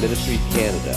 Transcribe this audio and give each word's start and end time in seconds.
Ministries 0.00 0.38
Canada. 0.54 0.94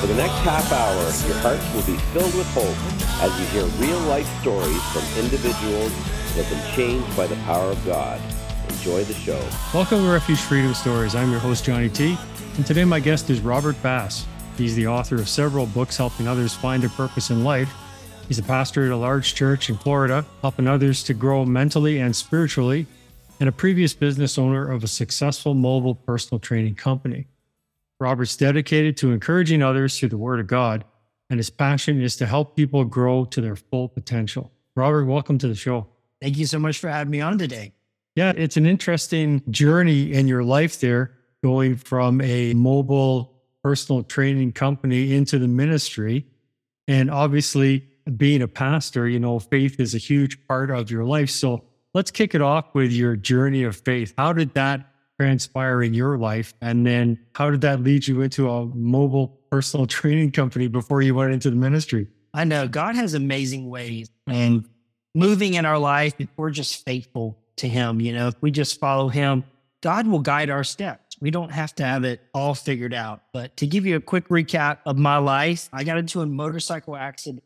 For 0.00 0.08
the 0.08 0.16
next 0.16 0.34
half 0.42 0.72
hour, 0.72 1.02
your 1.28 1.38
hearts 1.42 1.62
will 1.74 1.86
be 1.86 1.96
filled 2.10 2.34
with 2.34 2.46
hope 2.52 2.76
as 3.22 3.38
you 3.38 3.46
hear 3.46 3.64
real 3.78 4.00
life 4.08 4.26
stories 4.40 4.82
from 4.90 5.02
individuals 5.22 5.92
that 6.34 6.44
have 6.44 6.50
been 6.50 6.74
changed 6.74 7.16
by 7.16 7.28
the 7.28 7.36
power 7.44 7.70
of 7.70 7.84
God. 7.86 8.20
Enjoy 8.68 9.04
the 9.04 9.14
show. 9.14 9.40
Welcome 9.72 10.00
to 10.00 10.10
Refuge 10.10 10.40
Freedom 10.40 10.74
Stories. 10.74 11.14
I'm 11.14 11.30
your 11.30 11.38
host, 11.38 11.64
Johnny 11.64 11.88
T. 11.88 12.18
And 12.56 12.66
today 12.66 12.84
my 12.84 12.98
guest 12.98 13.30
is 13.30 13.40
Robert 13.40 13.80
Bass. 13.80 14.26
He's 14.58 14.74
the 14.74 14.88
author 14.88 15.16
of 15.16 15.28
several 15.28 15.66
books 15.66 15.96
helping 15.96 16.26
others 16.26 16.52
find 16.52 16.82
their 16.82 16.90
purpose 16.90 17.30
in 17.30 17.44
life. 17.44 17.72
He's 18.26 18.40
a 18.40 18.42
pastor 18.42 18.86
at 18.86 18.90
a 18.90 18.96
large 18.96 19.36
church 19.36 19.70
in 19.70 19.76
Florida, 19.76 20.26
helping 20.40 20.66
others 20.66 21.04
to 21.04 21.14
grow 21.14 21.44
mentally 21.44 22.00
and 22.00 22.14
spiritually, 22.14 22.86
and 23.38 23.48
a 23.48 23.52
previous 23.52 23.94
business 23.94 24.36
owner 24.36 24.68
of 24.68 24.82
a 24.82 24.88
successful 24.88 25.54
mobile 25.54 25.94
personal 25.94 26.40
training 26.40 26.74
company. 26.74 27.28
Robert's 28.02 28.36
dedicated 28.36 28.96
to 28.96 29.12
encouraging 29.12 29.62
others 29.62 29.96
through 29.96 30.08
the 30.08 30.18
Word 30.18 30.40
of 30.40 30.48
God, 30.48 30.84
and 31.30 31.38
his 31.38 31.50
passion 31.50 32.02
is 32.02 32.16
to 32.16 32.26
help 32.26 32.56
people 32.56 32.84
grow 32.84 33.24
to 33.26 33.40
their 33.40 33.54
full 33.54 33.88
potential. 33.88 34.50
Robert, 34.74 35.04
welcome 35.04 35.38
to 35.38 35.46
the 35.46 35.54
show. 35.54 35.86
Thank 36.20 36.36
you 36.36 36.46
so 36.46 36.58
much 36.58 36.78
for 36.78 36.88
having 36.88 37.12
me 37.12 37.20
on 37.20 37.38
today. 37.38 37.72
Yeah, 38.16 38.32
it's 38.36 38.56
an 38.56 38.66
interesting 38.66 39.40
journey 39.50 40.12
in 40.12 40.26
your 40.26 40.42
life 40.42 40.80
there, 40.80 41.12
going 41.44 41.76
from 41.76 42.20
a 42.20 42.54
mobile 42.54 43.40
personal 43.62 44.02
training 44.02 44.50
company 44.52 45.14
into 45.14 45.38
the 45.38 45.48
ministry. 45.48 46.26
And 46.88 47.08
obviously, 47.08 47.88
being 48.16 48.42
a 48.42 48.48
pastor, 48.48 49.08
you 49.08 49.20
know, 49.20 49.38
faith 49.38 49.78
is 49.78 49.94
a 49.94 49.98
huge 49.98 50.44
part 50.48 50.72
of 50.72 50.90
your 50.90 51.04
life. 51.04 51.30
So 51.30 51.62
let's 51.94 52.10
kick 52.10 52.34
it 52.34 52.42
off 52.42 52.74
with 52.74 52.90
your 52.90 53.14
journey 53.14 53.62
of 53.62 53.76
faith. 53.76 54.12
How 54.18 54.32
did 54.32 54.54
that 54.54 54.91
transpire 55.18 55.82
in 55.82 55.94
your 55.94 56.18
life? 56.18 56.54
And 56.60 56.86
then 56.86 57.18
how 57.34 57.50
did 57.50 57.60
that 57.62 57.82
lead 57.82 58.06
you 58.06 58.22
into 58.22 58.50
a 58.50 58.66
mobile 58.66 59.40
personal 59.50 59.86
training 59.98 60.32
company 60.32 60.68
before 60.68 61.02
you 61.02 61.14
went 61.14 61.32
into 61.32 61.50
the 61.50 61.56
ministry? 61.56 62.08
I 62.34 62.44
know 62.44 62.66
God 62.66 62.96
has 62.96 63.14
amazing 63.14 63.68
ways 63.68 64.10
and 64.26 64.66
moving 65.14 65.54
in 65.54 65.66
our 65.66 65.78
life 65.78 66.14
if 66.18 66.28
we're 66.36 66.50
just 66.50 66.84
faithful 66.84 67.38
to 67.56 67.68
Him. 67.68 68.00
You 68.00 68.14
know, 68.14 68.28
if 68.28 68.34
we 68.40 68.50
just 68.50 68.80
follow 68.80 69.08
Him, 69.08 69.44
God 69.82 70.06
will 70.06 70.20
guide 70.20 70.48
our 70.48 70.64
steps. 70.64 71.16
We 71.20 71.30
don't 71.30 71.52
have 71.52 71.74
to 71.76 71.84
have 71.84 72.04
it 72.04 72.20
all 72.32 72.54
figured 72.54 72.94
out. 72.94 73.22
But 73.32 73.56
to 73.58 73.66
give 73.66 73.84
you 73.84 73.96
a 73.96 74.00
quick 74.00 74.28
recap 74.28 74.78
of 74.86 74.96
my 74.96 75.18
life, 75.18 75.68
I 75.72 75.84
got 75.84 75.98
into 75.98 76.20
a 76.20 76.26
motorcycle 76.26 76.96
accident 76.96 77.44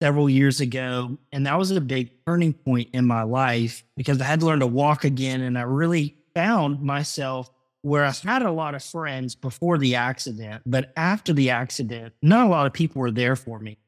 several 0.00 0.30
years 0.30 0.60
ago. 0.60 1.18
And 1.32 1.46
that 1.46 1.58
was 1.58 1.70
a 1.70 1.80
big 1.80 2.10
turning 2.26 2.52
point 2.52 2.90
in 2.92 3.04
my 3.06 3.22
life 3.22 3.84
because 3.96 4.20
I 4.20 4.24
had 4.24 4.40
to 4.40 4.46
learn 4.46 4.60
to 4.60 4.66
walk 4.66 5.04
again. 5.04 5.40
And 5.40 5.58
I 5.58 5.62
really 5.62 6.16
found 6.36 6.82
myself 6.82 7.50
where 7.80 8.04
I 8.04 8.10
had 8.10 8.42
a 8.42 8.50
lot 8.50 8.74
of 8.74 8.84
friends 8.84 9.34
before 9.34 9.78
the 9.78 9.94
accident, 9.94 10.62
but 10.66 10.92
after 10.96 11.32
the 11.32 11.48
accident, 11.48 12.12
not 12.20 12.46
a 12.46 12.50
lot 12.50 12.66
of 12.66 12.74
people 12.74 13.00
were 13.00 13.10
there 13.10 13.36
for 13.36 13.58
me. 13.58 13.78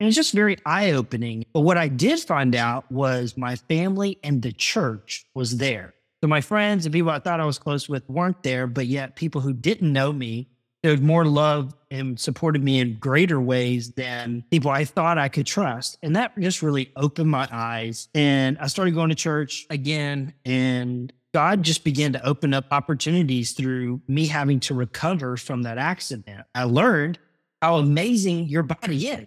And 0.00 0.06
it's 0.06 0.16
just 0.16 0.32
very 0.32 0.56
eye 0.64 0.92
opening. 0.92 1.44
But 1.52 1.60
what 1.60 1.76
I 1.76 1.88
did 1.88 2.20
find 2.20 2.54
out 2.54 2.90
was 2.90 3.36
my 3.36 3.56
family 3.56 4.18
and 4.24 4.40
the 4.40 4.52
church 4.52 5.26
was 5.34 5.58
there. 5.58 5.92
So 6.22 6.28
my 6.28 6.40
friends 6.40 6.86
and 6.86 6.92
people 6.94 7.10
I 7.10 7.18
thought 7.18 7.40
I 7.40 7.44
was 7.44 7.58
close 7.58 7.90
with 7.90 8.08
weren't 8.08 8.42
there, 8.42 8.66
but 8.66 8.86
yet 8.86 9.16
people 9.16 9.42
who 9.42 9.52
didn't 9.52 9.92
know 9.92 10.10
me 10.10 10.48
showed 10.84 11.00
more 11.00 11.24
love 11.24 11.74
and 11.90 12.18
supported 12.18 12.62
me 12.62 12.78
in 12.78 12.94
greater 12.94 13.40
ways 13.40 13.92
than 13.92 14.44
people 14.50 14.70
I 14.70 14.84
thought 14.84 15.18
I 15.18 15.28
could 15.28 15.46
trust. 15.46 15.98
And 16.02 16.16
that 16.16 16.38
just 16.38 16.62
really 16.62 16.90
opened 16.96 17.30
my 17.30 17.48
eyes. 17.50 18.08
And 18.14 18.56
I 18.58 18.68
started 18.68 18.94
going 18.94 19.08
to 19.08 19.14
church 19.14 19.66
again. 19.68 20.34
And 20.44 21.12
God 21.34 21.62
just 21.62 21.84
began 21.84 22.12
to 22.14 22.26
open 22.26 22.54
up 22.54 22.66
opportunities 22.70 23.52
through 23.52 24.00
me 24.08 24.26
having 24.26 24.60
to 24.60 24.74
recover 24.74 25.36
from 25.36 25.62
that 25.62 25.78
accident. 25.78 26.46
I 26.54 26.64
learned 26.64 27.18
how 27.60 27.76
amazing 27.76 28.48
your 28.48 28.62
body 28.62 29.08
is 29.08 29.26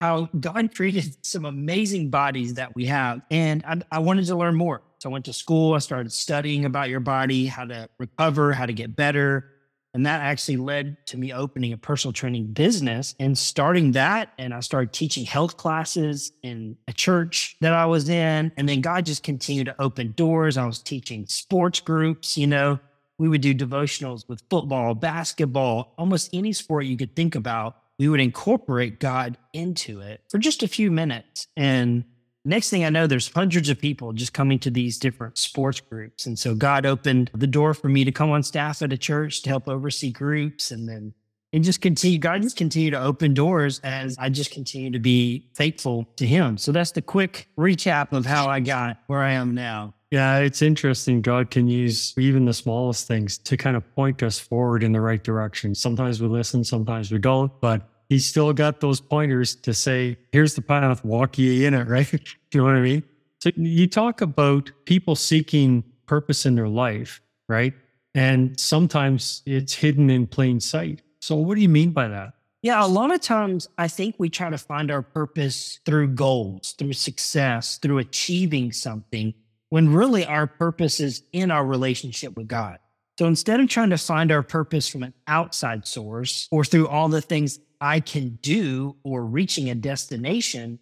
how 0.00 0.28
God 0.38 0.74
created 0.74 1.16
some 1.26 1.44
amazing 1.44 2.10
bodies 2.10 2.54
that 2.54 2.74
we 2.74 2.86
have. 2.86 3.20
And 3.30 3.64
I, 3.66 3.80
I, 3.90 3.98
wanted 3.98 4.26
to 4.26 4.36
learn 4.36 4.54
more. 4.54 4.82
So 4.98 5.10
I 5.10 5.12
went 5.12 5.24
to 5.24 5.32
school. 5.32 5.74
I 5.74 5.78
started 5.78 6.12
studying 6.12 6.64
about 6.64 6.88
your 6.88 7.00
body, 7.00 7.46
how 7.46 7.64
to 7.64 7.88
recover, 7.98 8.52
how 8.52 8.66
to 8.66 8.72
get 8.72 8.94
better. 8.94 9.50
And 9.94 10.04
that 10.06 10.20
actually 10.20 10.58
led 10.58 10.96
to 11.06 11.16
me 11.16 11.32
opening 11.32 11.72
a 11.72 11.76
personal 11.78 12.12
training 12.12 12.48
business 12.48 13.14
and 13.18 13.36
starting 13.36 13.92
that. 13.92 14.32
And 14.38 14.52
I 14.52 14.60
started 14.60 14.92
teaching 14.92 15.24
health 15.24 15.56
classes 15.56 16.32
in 16.42 16.76
a 16.86 16.92
church 16.92 17.56
that 17.60 17.72
I 17.72 17.86
was 17.86 18.08
in. 18.08 18.52
And 18.56 18.68
then 18.68 18.80
God 18.80 19.06
just 19.06 19.22
continued 19.22 19.66
to 19.66 19.80
open 19.80 20.12
doors. 20.12 20.56
I 20.56 20.66
was 20.66 20.80
teaching 20.80 21.26
sports 21.26 21.80
groups, 21.80 22.36
you 22.36 22.46
know, 22.46 22.78
we 23.18 23.28
would 23.28 23.40
do 23.40 23.52
devotionals 23.52 24.28
with 24.28 24.42
football, 24.48 24.94
basketball, 24.94 25.94
almost 25.98 26.30
any 26.32 26.52
sport 26.52 26.84
you 26.84 26.96
could 26.96 27.16
think 27.16 27.34
about 27.34 27.76
we 27.98 28.08
would 28.08 28.20
incorporate 28.20 29.00
God 29.00 29.36
into 29.52 30.00
it 30.00 30.22
for 30.28 30.38
just 30.38 30.62
a 30.62 30.68
few 30.68 30.90
minutes. 30.90 31.48
And 31.56 32.04
next 32.48 32.70
thing 32.70 32.84
I 32.84 32.90
know, 32.90 33.06
there's 33.06 33.32
hundreds 33.32 33.68
of 33.68 33.78
people 33.78 34.12
just 34.12 34.32
coming 34.32 34.58
to 34.60 34.70
these 34.70 34.98
different 34.98 35.38
sports 35.38 35.80
groups. 35.80 36.26
And 36.26 36.38
so 36.38 36.54
God 36.54 36.86
opened 36.86 37.30
the 37.34 37.46
door 37.46 37.74
for 37.74 37.88
me 37.88 38.04
to 38.04 38.12
come 38.12 38.30
on 38.30 38.42
staff 38.42 38.82
at 38.82 38.92
a 38.92 38.98
church 38.98 39.42
to 39.42 39.50
help 39.50 39.68
oversee 39.68 40.10
groups. 40.10 40.70
And 40.70 40.88
then 40.88 41.14
and 41.52 41.64
just 41.64 41.80
continue 41.80 42.18
God 42.18 42.42
just 42.42 42.56
continued 42.56 42.90
to 42.90 43.02
open 43.02 43.32
doors 43.32 43.80
as 43.82 44.16
I 44.18 44.28
just 44.28 44.50
continue 44.50 44.90
to 44.90 44.98
be 44.98 45.48
faithful 45.54 46.06
to 46.16 46.26
Him. 46.26 46.58
So 46.58 46.72
that's 46.72 46.90
the 46.92 47.02
quick 47.02 47.48
recap 47.58 48.12
of 48.12 48.26
how 48.26 48.48
I 48.48 48.60
got 48.60 48.98
where 49.06 49.22
I 49.22 49.32
am 49.32 49.54
now. 49.54 49.94
Yeah, 50.10 50.38
it's 50.38 50.62
interesting. 50.62 51.20
God 51.20 51.50
can 51.50 51.68
use 51.68 52.14
even 52.18 52.46
the 52.46 52.54
smallest 52.54 53.06
things 53.06 53.36
to 53.38 53.56
kind 53.56 53.76
of 53.76 53.94
point 53.94 54.22
us 54.22 54.38
forward 54.38 54.82
in 54.82 54.92
the 54.92 55.00
right 55.00 55.22
direction. 55.22 55.74
Sometimes 55.74 56.20
we 56.20 56.28
listen, 56.28 56.64
sometimes 56.64 57.10
we 57.12 57.18
don't, 57.18 57.52
but 57.60 57.88
He's 58.08 58.26
still 58.26 58.52
got 58.52 58.80
those 58.80 59.00
pointers 59.00 59.54
to 59.56 59.74
say, 59.74 60.16
here's 60.32 60.54
the 60.54 60.62
path, 60.62 61.04
walk 61.04 61.38
ye 61.38 61.66
in 61.66 61.74
it, 61.74 61.84
right? 61.88 62.10
Do 62.10 62.18
you 62.52 62.60
know 62.60 62.64
what 62.64 62.76
I 62.76 62.80
mean? 62.80 63.02
So 63.40 63.50
you 63.56 63.86
talk 63.86 64.20
about 64.20 64.70
people 64.84 65.14
seeking 65.14 65.84
purpose 66.06 66.46
in 66.46 66.54
their 66.54 66.68
life, 66.68 67.20
right? 67.48 67.74
And 68.14 68.58
sometimes 68.58 69.42
it's 69.46 69.74
hidden 69.74 70.10
in 70.10 70.26
plain 70.26 70.58
sight. 70.58 71.02
So 71.20 71.36
what 71.36 71.54
do 71.54 71.60
you 71.60 71.68
mean 71.68 71.90
by 71.90 72.08
that? 72.08 72.32
Yeah, 72.62 72.84
a 72.84 72.88
lot 72.88 73.14
of 73.14 73.20
times 73.20 73.68
I 73.78 73.86
think 73.86 74.16
we 74.18 74.28
try 74.28 74.50
to 74.50 74.58
find 74.58 74.90
our 74.90 75.02
purpose 75.02 75.78
through 75.84 76.08
goals, 76.08 76.74
through 76.76 76.94
success, 76.94 77.78
through 77.78 77.98
achieving 77.98 78.72
something 78.72 79.34
when 79.68 79.92
really 79.92 80.24
our 80.24 80.46
purpose 80.46 80.98
is 80.98 81.22
in 81.32 81.50
our 81.52 81.64
relationship 81.64 82.36
with 82.36 82.48
God. 82.48 82.78
So 83.18 83.26
instead 83.26 83.60
of 83.60 83.68
trying 83.68 83.90
to 83.90 83.98
find 83.98 84.32
our 84.32 84.42
purpose 84.42 84.88
from 84.88 85.02
an 85.02 85.14
outside 85.26 85.86
source 85.86 86.48
or 86.50 86.64
through 86.64 86.88
all 86.88 87.08
the 87.08 87.20
things 87.20 87.60
I 87.80 88.00
can 88.00 88.38
do 88.42 88.96
or 89.02 89.24
reaching 89.24 89.70
a 89.70 89.74
destination, 89.74 90.78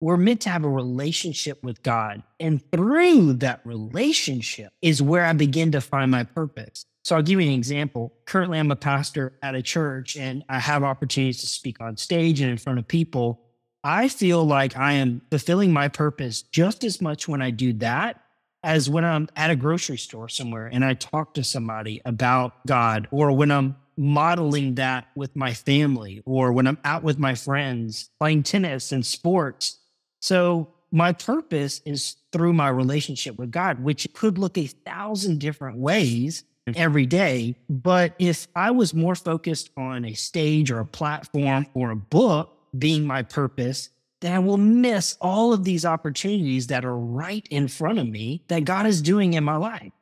we're 0.00 0.16
meant 0.16 0.40
to 0.42 0.50
have 0.50 0.64
a 0.64 0.68
relationship 0.68 1.62
with 1.64 1.82
God. 1.82 2.22
And 2.38 2.62
through 2.70 3.34
that 3.34 3.60
relationship 3.64 4.72
is 4.80 5.02
where 5.02 5.24
I 5.24 5.32
begin 5.32 5.72
to 5.72 5.80
find 5.80 6.10
my 6.10 6.24
purpose. 6.24 6.84
So 7.04 7.16
I'll 7.16 7.22
give 7.22 7.40
you 7.40 7.48
an 7.48 7.54
example. 7.54 8.12
Currently, 8.26 8.58
I'm 8.58 8.70
a 8.70 8.76
pastor 8.76 9.38
at 9.42 9.54
a 9.54 9.62
church 9.62 10.16
and 10.16 10.44
I 10.48 10.58
have 10.58 10.84
opportunities 10.84 11.40
to 11.40 11.46
speak 11.46 11.80
on 11.80 11.96
stage 11.96 12.40
and 12.40 12.50
in 12.50 12.58
front 12.58 12.78
of 12.78 12.86
people. 12.86 13.40
I 13.82 14.08
feel 14.08 14.44
like 14.44 14.76
I 14.76 14.94
am 14.94 15.22
fulfilling 15.30 15.72
my 15.72 15.88
purpose 15.88 16.42
just 16.42 16.84
as 16.84 17.00
much 17.00 17.26
when 17.26 17.40
I 17.40 17.50
do 17.50 17.72
that 17.74 18.20
as 18.62 18.90
when 18.90 19.04
I'm 19.04 19.28
at 19.36 19.50
a 19.50 19.56
grocery 19.56 19.96
store 19.96 20.28
somewhere 20.28 20.66
and 20.66 20.84
I 20.84 20.94
talk 20.94 21.34
to 21.34 21.44
somebody 21.44 22.02
about 22.04 22.66
God, 22.66 23.08
or 23.10 23.32
when 23.32 23.50
I'm 23.50 23.76
modeling 23.98 24.76
that 24.76 25.08
with 25.14 25.34
my 25.36 25.52
family, 25.52 26.22
or 26.24 26.52
when 26.52 26.66
I'm 26.66 26.78
out 26.84 27.02
with 27.02 27.18
my 27.18 27.34
friends 27.34 28.10
playing 28.18 28.44
tennis 28.44 28.92
and 28.92 29.04
sports. 29.04 29.78
So, 30.20 30.68
my 30.90 31.12
purpose 31.12 31.82
is 31.84 32.16
through 32.32 32.54
my 32.54 32.68
relationship 32.68 33.38
with 33.38 33.50
God, 33.50 33.82
which 33.82 34.08
could 34.14 34.38
look 34.38 34.56
a 34.56 34.66
thousand 34.66 35.38
different 35.38 35.76
ways 35.76 36.44
mm-hmm. 36.66 36.80
every 36.80 37.04
day. 37.04 37.56
But 37.68 38.14
if 38.18 38.48
I 38.56 38.70
was 38.70 38.94
more 38.94 39.14
focused 39.14 39.70
on 39.76 40.04
a 40.04 40.14
stage 40.14 40.70
or 40.70 40.80
a 40.80 40.86
platform 40.86 41.66
or 41.74 41.90
a 41.90 41.96
book 41.96 42.56
being 42.78 43.06
my 43.06 43.22
purpose, 43.22 43.90
then 44.20 44.32
I 44.32 44.38
will 44.38 44.56
miss 44.56 45.16
all 45.20 45.52
of 45.52 45.64
these 45.64 45.84
opportunities 45.84 46.68
that 46.68 46.84
are 46.84 46.96
right 46.96 47.46
in 47.50 47.68
front 47.68 47.98
of 47.98 48.08
me 48.08 48.42
that 48.48 48.64
God 48.64 48.86
is 48.86 49.00
doing 49.00 49.34
in 49.34 49.44
my 49.44 49.56
life. 49.56 49.92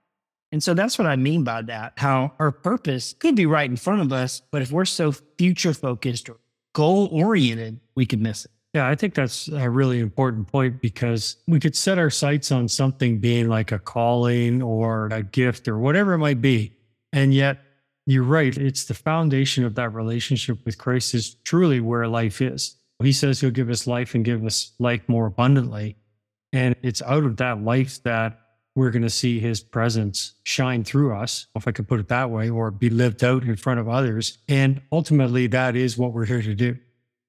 And 0.52 0.62
so 0.62 0.74
that's 0.74 0.98
what 0.98 1.06
I 1.06 1.16
mean 1.16 1.44
by 1.44 1.62
that 1.62 1.94
how 1.96 2.32
our 2.38 2.52
purpose 2.52 3.14
could 3.18 3.34
be 3.34 3.46
right 3.46 3.68
in 3.68 3.76
front 3.76 4.00
of 4.00 4.12
us, 4.12 4.42
but 4.50 4.62
if 4.62 4.70
we're 4.70 4.84
so 4.84 5.12
future 5.12 5.74
focused 5.74 6.28
or 6.28 6.36
goal 6.72 7.08
oriented, 7.10 7.80
we 7.94 8.06
could 8.06 8.20
miss 8.20 8.44
it. 8.44 8.50
Yeah, 8.74 8.88
I 8.88 8.94
think 8.94 9.14
that's 9.14 9.48
a 9.48 9.70
really 9.70 10.00
important 10.00 10.48
point 10.48 10.82
because 10.82 11.36
we 11.46 11.58
could 11.58 11.74
set 11.74 11.98
our 11.98 12.10
sights 12.10 12.52
on 12.52 12.68
something 12.68 13.18
being 13.18 13.48
like 13.48 13.72
a 13.72 13.78
calling 13.78 14.60
or 14.60 15.08
a 15.10 15.22
gift 15.22 15.66
or 15.66 15.78
whatever 15.78 16.12
it 16.12 16.18
might 16.18 16.42
be. 16.42 16.74
And 17.12 17.32
yet, 17.32 17.58
you're 18.04 18.22
right. 18.22 18.56
It's 18.56 18.84
the 18.84 18.94
foundation 18.94 19.64
of 19.64 19.74
that 19.76 19.94
relationship 19.94 20.58
with 20.64 20.78
Christ 20.78 21.14
is 21.14 21.36
truly 21.44 21.80
where 21.80 22.06
life 22.06 22.40
is. 22.42 22.76
He 23.02 23.12
says 23.12 23.40
he'll 23.40 23.50
give 23.50 23.70
us 23.70 23.86
life 23.86 24.14
and 24.14 24.24
give 24.24 24.44
us 24.44 24.72
life 24.78 25.02
more 25.08 25.26
abundantly. 25.26 25.96
And 26.52 26.76
it's 26.82 27.02
out 27.02 27.24
of 27.24 27.38
that 27.38 27.62
life 27.62 28.02
that 28.04 28.38
we're 28.76 28.90
going 28.90 29.02
to 29.02 29.10
see 29.10 29.40
his 29.40 29.60
presence 29.60 30.34
shine 30.44 30.84
through 30.84 31.16
us, 31.16 31.46
if 31.56 31.66
I 31.66 31.72
could 31.72 31.88
put 31.88 31.98
it 31.98 32.08
that 32.08 32.30
way, 32.30 32.48
or 32.50 32.70
be 32.70 32.90
lived 32.90 33.24
out 33.24 33.42
in 33.42 33.56
front 33.56 33.80
of 33.80 33.88
others. 33.88 34.38
And 34.48 34.82
ultimately, 34.92 35.48
that 35.48 35.74
is 35.74 35.98
what 35.98 36.12
we're 36.12 36.26
here 36.26 36.42
to 36.42 36.54
do. 36.54 36.78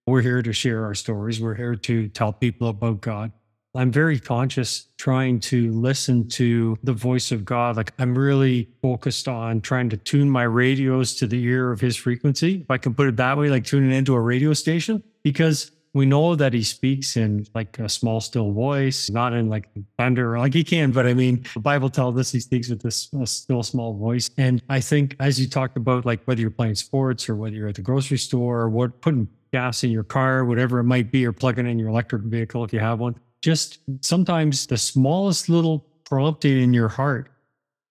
We're 0.05 0.21
here 0.21 0.41
to 0.41 0.53
share 0.53 0.85
our 0.85 0.94
stories. 0.94 1.41
We're 1.41 1.55
here 1.55 1.75
to 1.75 2.09
tell 2.09 2.33
people 2.33 2.67
about 2.67 3.01
God. 3.01 3.31
I'm 3.75 3.91
very 3.91 4.19
conscious 4.19 4.88
trying 4.97 5.39
to 5.41 5.71
listen 5.71 6.27
to 6.29 6.77
the 6.83 6.94
voice 6.94 7.31
of 7.31 7.45
God. 7.45 7.77
Like 7.77 7.94
I'm 7.99 8.17
really 8.17 8.69
focused 8.81 9.27
on 9.27 9.61
trying 9.61 9.89
to 9.89 9.97
tune 9.97 10.29
my 10.29 10.44
radios 10.44 11.15
to 11.15 11.27
the 11.27 11.41
ear 11.44 11.71
of 11.71 11.79
his 11.79 11.95
frequency, 11.95 12.61
if 12.61 12.71
I 12.71 12.77
can 12.77 12.94
put 12.94 13.07
it 13.07 13.17
that 13.17 13.38
way, 13.38 13.49
like 13.49 13.65
tuning 13.65 13.91
into 13.91 14.15
a 14.15 14.19
radio 14.19 14.53
station, 14.53 15.03
because 15.23 15.71
we 15.97 16.05
know 16.05 16.35
that 16.35 16.53
he 16.53 16.63
speaks 16.63 17.17
in 17.17 17.45
like 17.55 17.79
a 17.79 17.89
small, 17.89 18.21
still 18.21 18.51
voice, 18.51 19.09
not 19.09 19.33
in 19.33 19.49
like 19.49 19.67
thunder, 19.97 20.38
like 20.38 20.53
he 20.53 20.63
can. 20.63 20.91
But 20.91 21.07
I 21.07 21.13
mean, 21.13 21.44
the 21.55 21.59
Bible 21.59 21.89
tells 21.89 22.17
us 22.17 22.31
he 22.31 22.39
speaks 22.39 22.69
with 22.69 22.81
this 22.81 23.09
still 23.25 23.63
small 23.63 23.97
voice. 23.97 24.29
And 24.38 24.61
I 24.69 24.79
think, 24.79 25.15
as 25.19 25.39
you 25.39 25.49
talked 25.49 25.75
about, 25.75 26.05
like 26.05 26.23
whether 26.25 26.39
you're 26.39 26.51
playing 26.51 26.75
sports 26.75 27.27
or 27.27 27.35
whether 27.35 27.55
you're 27.55 27.67
at 27.67 27.75
the 27.75 27.81
grocery 27.81 28.19
store 28.19 28.61
or 28.61 28.69
what, 28.69 29.01
putting 29.01 29.27
gas 29.51 29.83
in 29.83 29.89
your 29.89 30.03
car, 30.03 30.45
whatever 30.45 30.79
it 30.79 30.83
might 30.83 31.11
be, 31.11 31.25
or 31.25 31.33
plugging 31.33 31.65
in 31.67 31.79
your 31.79 31.89
electric 31.89 32.21
vehicle 32.23 32.63
if 32.63 32.71
you 32.71 32.79
have 32.79 32.99
one. 32.99 33.15
Just 33.41 33.79
sometimes 34.01 34.67
the 34.67 34.77
smallest 34.77 35.49
little 35.49 35.85
prompting 36.05 36.61
in 36.61 36.73
your 36.73 36.89
heart. 36.89 37.31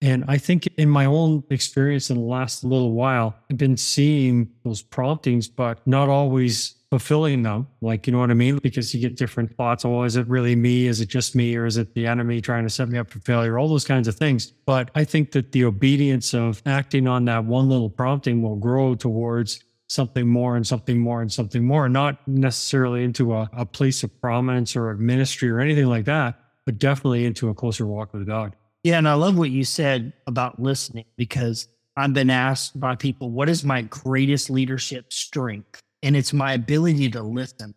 And 0.01 0.25
I 0.29 0.39
think 0.39 0.69
in 0.77 0.89
my 0.89 1.07
own 1.07 1.43
experience 1.51 2.11
in 2.11 2.19
the 2.19 2.23
last 2.23 2.63
little 2.63 2.93
while, 2.93 3.35
I've 3.51 3.57
been 3.57 3.77
seeing 3.77 4.51
those 4.63 4.83
promptings, 4.83 5.49
but 5.49 5.85
not 5.87 6.09
always 6.09 6.76
fulfilling 6.91 7.43
them. 7.43 7.67
Like, 7.81 8.07
you 8.07 8.13
know 8.13 8.21
what 8.21 8.31
I 8.31 8.35
mean? 8.35 8.59
Because 8.59 8.95
you 8.95 9.01
get 9.01 9.17
different 9.17 9.57
thoughts. 9.57 9.85
Oh, 9.85 10.05
is 10.05 10.17
it 10.17 10.27
really 10.29 10.55
me? 10.55 10.87
Is 10.87 11.01
it 11.01 11.09
just 11.09 11.35
me? 11.35 11.57
Or 11.57 11.67
is 11.67 11.77
it 11.77 11.95
the 11.95 12.07
enemy 12.07 12.41
trying 12.41 12.65
to 12.65 12.71
set 12.71 12.89
me 12.89 12.99
up 12.99 13.11
for 13.11 13.19
failure? 13.21 13.59
All 13.59 13.69
those 13.69 13.85
kinds 13.85 14.09
of 14.09 14.15
things. 14.15 14.47
But 14.47 14.91
I 14.95 15.05
think 15.05 15.33
that 15.33 15.53
the 15.53 15.65
obedience 15.65 16.35
of 16.35 16.63
acting 16.65 17.09
on 17.09 17.25
that 17.25 17.45
one 17.45 17.69
little 17.69 17.91
prompting 17.91 18.43
will 18.43 18.57
grow 18.57 18.95
towards 18.95 19.65
something 19.89 20.27
more 20.27 20.57
and 20.57 20.67
something 20.67 20.99
more 20.99 21.23
and 21.23 21.33
something 21.33 21.65
more, 21.65 21.89
not 21.89 22.27
necessarily 22.27 23.05
into 23.05 23.35
a, 23.35 23.49
a 23.53 23.65
place 23.65 24.03
of 24.03 24.21
prominence 24.21 24.75
or 24.75 24.91
a 24.91 24.97
ministry 24.97 25.49
or 25.49 25.61
anything 25.61 25.87
like 25.87 26.05
that, 26.05 26.39
but 26.65 26.79
definitely 26.79 27.25
into 27.25 27.49
a 27.49 27.55
closer 27.55 27.87
walk 27.87 28.13
with 28.13 28.27
God. 28.27 28.55
Yeah. 28.83 28.99
And 28.99 29.09
I 29.09 29.15
love 29.15 29.37
what 29.37 29.51
you 29.51 29.65
said 29.65 30.13
about 30.27 30.61
listening 30.61 31.05
because 31.17 31.69
I've 31.97 32.13
been 32.13 32.31
asked 32.31 32.79
by 32.79 32.95
people, 32.95 33.31
what 33.31 33.49
is 33.49 33.65
my 33.65 33.83
greatest 33.83 34.51
leadership 34.51 35.13
strength? 35.13 35.81
And 36.07 36.17
it's 36.17 36.33
my 36.33 36.53
ability 36.53 37.11
to 37.11 37.23
listen. 37.23 37.75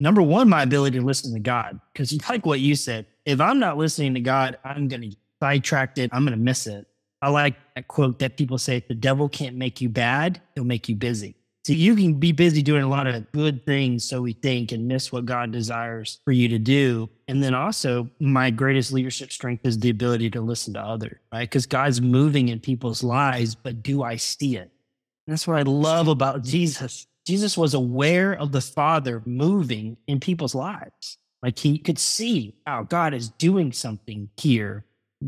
Number 0.00 0.22
one, 0.22 0.48
my 0.48 0.62
ability 0.62 0.98
to 0.98 1.04
listen 1.04 1.34
to 1.34 1.38
God. 1.38 1.78
Because 1.92 2.18
like 2.30 2.46
what 2.46 2.60
you 2.60 2.74
said, 2.74 3.04
if 3.26 3.42
I'm 3.42 3.58
not 3.58 3.76
listening 3.76 4.14
to 4.14 4.20
God, 4.20 4.58
I'm 4.64 4.88
going 4.88 5.02
to 5.02 5.16
sidetrack 5.42 5.98
it. 5.98 6.08
I'm 6.14 6.24
going 6.24 6.38
to 6.38 6.42
miss 6.42 6.66
it. 6.66 6.86
I 7.20 7.28
like 7.28 7.56
that 7.74 7.86
quote 7.86 8.20
that 8.20 8.38
people 8.38 8.56
say, 8.56 8.82
the 8.88 8.94
devil 8.94 9.28
can't 9.28 9.54
make 9.54 9.82
you 9.82 9.90
bad, 9.90 10.40
he'll 10.54 10.64
make 10.64 10.88
you 10.88 10.96
busy. 10.96 11.34
So 11.66 11.74
you 11.74 11.94
can 11.94 12.14
be 12.14 12.32
busy 12.32 12.62
doing 12.62 12.84
a 12.84 12.88
lot 12.88 13.06
of 13.06 13.30
good 13.32 13.66
things, 13.66 14.02
so 14.02 14.22
we 14.22 14.32
think, 14.32 14.72
and 14.72 14.88
miss 14.88 15.12
what 15.12 15.26
God 15.26 15.52
desires 15.52 16.20
for 16.24 16.32
you 16.32 16.48
to 16.48 16.58
do. 16.58 17.10
And 17.26 17.42
then 17.42 17.52
also, 17.52 18.08
my 18.18 18.50
greatest 18.50 18.94
leadership 18.94 19.30
strength 19.30 19.66
is 19.66 19.78
the 19.78 19.90
ability 19.90 20.30
to 20.30 20.40
listen 20.40 20.72
to 20.72 20.80
others, 20.80 21.18
right? 21.30 21.42
Because 21.42 21.66
God's 21.66 22.00
moving 22.00 22.48
in 22.48 22.60
people's 22.60 23.02
lives, 23.02 23.54
but 23.54 23.82
do 23.82 24.02
I 24.02 24.16
see 24.16 24.56
it? 24.56 24.70
And 25.26 25.34
that's 25.34 25.46
what 25.46 25.58
I 25.58 25.62
love 25.62 26.08
about 26.08 26.42
Jesus. 26.42 27.06
Jesus 27.28 27.58
was 27.58 27.74
aware 27.74 28.32
of 28.32 28.52
the 28.52 28.62
Father 28.62 29.22
moving 29.26 29.98
in 30.06 30.18
people's 30.18 30.54
lives. 30.54 31.18
Like 31.42 31.58
he 31.58 31.76
could 31.76 31.98
see, 31.98 32.54
how 32.66 32.84
God 32.84 33.12
is 33.12 33.28
doing 33.28 33.70
something 33.70 34.30
here. 34.38 34.86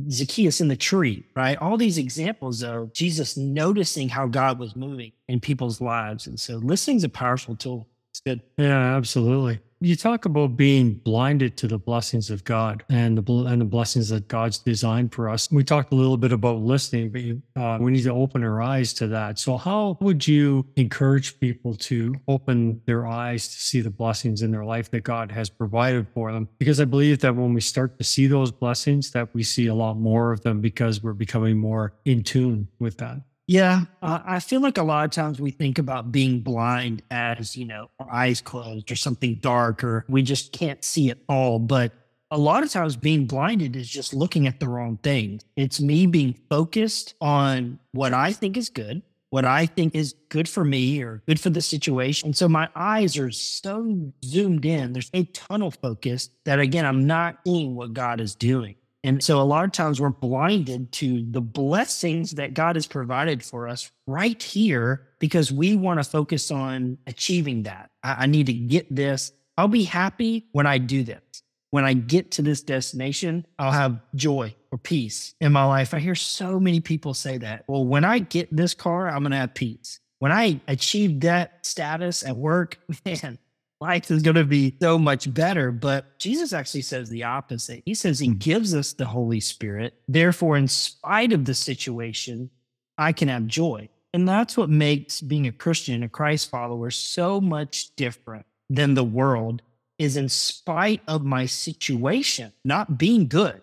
Zacchaeus 0.09 0.63
in 0.63 0.69
the 0.69 0.77
tree, 0.77 1.27
right? 1.37 1.59
All 1.59 1.77
these 1.77 1.99
examples 1.99 2.63
of 2.63 2.95
Jesus 2.95 3.37
noticing 3.37 4.09
how 4.09 4.29
God 4.29 4.59
was 4.59 4.75
moving 4.75 5.13
in 5.29 5.41
people's 5.41 5.83
lives. 5.83 6.27
And 6.27 6.41
so 6.41 6.57
listening 6.57 6.97
is 6.97 7.05
a 7.05 7.11
powerful 7.11 7.55
tool. 7.55 7.87
It's 8.13 8.21
good. 8.21 8.41
Yeah, 8.57 8.97
absolutely. 8.97 9.61
You 9.83 9.97
talk 9.97 10.27
about 10.27 10.59
being 10.59 10.93
blinded 10.93 11.57
to 11.57 11.67
the 11.67 11.79
blessings 11.79 12.29
of 12.29 12.45
God 12.45 12.85
and 12.91 13.17
the 13.17 13.33
and 13.47 13.63
the 13.63 13.65
blessings 13.65 14.11
that 14.11 14.29
God's 14.29 14.59
designed 14.59 15.15
for 15.15 15.31
us. 15.31 15.51
We 15.51 15.65
talked 15.65 15.91
a 15.93 15.95
little 15.95 16.19
bit 16.19 16.33
about 16.33 16.59
listening, 16.59 17.09
but 17.09 17.23
you, 17.23 17.41
uh, 17.57 17.79
we 17.81 17.91
need 17.91 18.03
to 18.03 18.13
open 18.13 18.45
our 18.45 18.61
eyes 18.61 18.93
to 18.95 19.07
that. 19.07 19.39
So, 19.39 19.57
how 19.57 19.97
would 20.03 20.29
you 20.29 20.67
encourage 20.77 21.41
people 21.41 21.75
to 21.77 22.15
open 22.29 22.83
their 22.85 23.07
eyes 23.07 23.49
to 23.49 23.55
see 23.55 23.81
the 23.81 23.89
blessings 23.89 24.43
in 24.43 24.51
their 24.51 24.67
life 24.67 24.91
that 24.91 25.01
God 25.01 25.33
has 25.33 25.49
provided 25.49 26.07
for 26.13 26.31
them? 26.31 26.47
Because 26.59 26.79
I 26.79 26.85
believe 26.85 27.21
that 27.21 27.35
when 27.35 27.55
we 27.55 27.63
start 27.63 27.97
to 27.97 28.05
see 28.05 28.27
those 28.27 28.53
blessings, 28.53 29.13
that 29.13 29.33
we 29.33 29.43
see 29.43 29.69
a 29.69 29.75
lot 29.75 29.97
more 29.97 30.31
of 30.31 30.43
them 30.43 30.61
because 30.61 31.03
we're 31.03 31.15
becoming 31.15 31.57
more 31.57 31.95
in 32.05 32.23
tune 32.23 32.69
with 32.81 32.99
that. 32.99 33.23
Yeah, 33.51 33.87
uh, 34.01 34.21
I 34.25 34.39
feel 34.39 34.61
like 34.61 34.79
a 34.79 34.83
lot 34.85 35.05
of 35.05 35.11
times 35.11 35.41
we 35.41 35.51
think 35.51 35.79
about 35.79 36.13
being 36.13 36.39
blind 36.39 37.03
as, 37.11 37.57
you 37.57 37.65
know, 37.65 37.91
our 37.99 38.09
eyes 38.09 38.41
closed 38.41 38.93
or 38.93 38.95
something 38.95 39.41
dark 39.41 39.83
or 39.83 40.05
we 40.09 40.23
just 40.23 40.53
can't 40.53 40.85
see 40.85 41.11
it 41.11 41.19
all. 41.29 41.59
But 41.59 41.91
a 42.31 42.39
lot 42.39 42.63
of 42.63 42.71
times 42.71 42.95
being 42.95 43.27
blinded 43.27 43.75
is 43.75 43.89
just 43.89 44.15
looking 44.15 44.47
at 44.47 44.61
the 44.61 44.69
wrong 44.69 44.99
things. 45.03 45.43
It's 45.57 45.81
me 45.81 46.07
being 46.07 46.37
focused 46.49 47.17
on 47.21 47.81
what 47.91 48.15
I 48.15 48.33
think 48.33 48.57
is 48.57 48.71
good, 48.71 49.03
what 49.31 49.45
I 49.45 49.67
think 49.67 49.97
is 49.97 50.15
good 50.29 50.49
for 50.49 50.65
me 50.65 51.03
or 51.03 51.21
good 51.27 51.41
for 51.41 51.51
the 51.51 51.61
situation. 51.61 52.29
And 52.29 52.37
so 52.37 52.49
my 52.49 52.69
eyes 52.77 53.19
are 53.19 53.33
so 53.33 54.13
zoomed 54.25 54.65
in. 54.65 54.93
There's 54.93 55.11
a 55.13 55.25
tunnel 55.25 55.73
focus 55.73 56.31
that, 56.45 56.61
again, 56.61 56.87
I'm 56.87 57.05
not 57.05 57.41
seeing 57.45 57.75
what 57.75 57.95
God 57.95 58.21
is 58.21 58.37
doing. 58.37 58.77
And 59.03 59.23
so 59.25 59.41
a 59.41 59.43
lot 59.43 59.65
of 59.65 59.73
times 59.73 60.01
we're 60.01 60.11
blinded 60.11 60.93
to 60.93 61.25
the 61.31 61.41
blessings 61.41 62.33
that 62.33 62.53
God 62.53 62.77
has 62.77 62.87
provided 62.87 63.43
for 63.43 63.67
us 63.67 63.91
right 64.07 64.43
here 64.43 65.09
because 65.19 65.51
we 65.51 65.75
want 65.75 66.03
to 66.03 66.05
focus 66.09 66.51
on 66.51 66.99
achieving 67.07 67.63
that. 67.63 67.91
I, 68.03 68.25
I, 68.25 68.27
need 68.27 68.47
to 68.47 68.53
get 68.53 68.95
this. 68.95 69.33
I'll 69.57 69.69
be 69.69 69.85
happy 69.85 70.47
when 70.53 70.67
I 70.67 70.79
do 70.79 71.03
this. 71.03 71.23
When 71.71 71.85
I 71.85 71.95
get 71.95 72.33
to 72.33 72.43
this 72.43 72.63
destination, 72.63 73.47
I'll 73.59 73.73
have 73.73 74.01
joy 74.15 74.55
or 74.73 74.79
peace 74.79 75.35
in 75.41 75.53
my 75.53 75.65
life. 75.65 75.95
I 75.95 76.01
hear 76.01 76.17
so 76.17 76.59
many 76.59 76.81
people 76.81 77.15
say 77.15 77.39
that. 77.39 77.65
Well, 77.69 77.85
when 77.85 78.05
I 78.05 78.19
get 78.19 78.55
this 78.55 78.75
car, 78.75 79.09
I'm 79.09 79.23
going 79.23 79.31
to 79.31 79.39
have 79.39 79.55
peace. 79.55 80.01
When 80.19 80.33
I 80.33 80.61
achieve 80.69 81.21
that 81.21 81.65
status 81.65 82.25
at 82.25 82.37
work, 82.37 82.79
man, 83.05 83.39
life 83.81 84.11
is 84.11 84.23
going 84.23 84.37
to 84.37 84.45
be 84.45 84.77
so 84.81 84.99
much 84.99 85.33
better. 85.33 85.73
But 85.73 86.19
Jesus 86.19 86.53
actually 86.53 86.83
says 86.83 87.09
the 87.09 87.25
opposite. 87.25 87.83
He 87.87 87.95
says 87.95 88.19
he 88.19 88.29
hmm. 88.29 88.35
gives 88.35 88.75
us 88.75 88.93
the 88.93 89.07
Holy 89.07 89.41
Spirit. 89.41 89.95
Therefore, 90.09 90.57
in 90.57 90.69
spite 90.69 91.33
of 91.33 91.45
the 91.45 91.55
situation, 91.55 92.51
I 92.99 93.13
can 93.13 93.29
have 93.29 93.47
joy. 93.47 93.89
And 94.13 94.29
that's 94.29 94.57
what 94.57 94.71
makes 94.71 95.21
being 95.21 95.47
a 95.47 95.53
Christian, 95.53 96.03
a 96.03 96.09
Christ 96.09 96.51
follower, 96.51 96.91
so 96.91 97.41
much 97.41 97.95
different 97.97 98.45
than 98.69 98.95
the 98.95 99.05
world 99.05 99.63
is 99.99 100.17
in 100.17 100.29
spite 100.29 101.03
of 101.07 101.25
my 101.25 101.47
situation 101.47 102.53
not 102.65 102.99
being 102.99 103.29
good. 103.29 103.61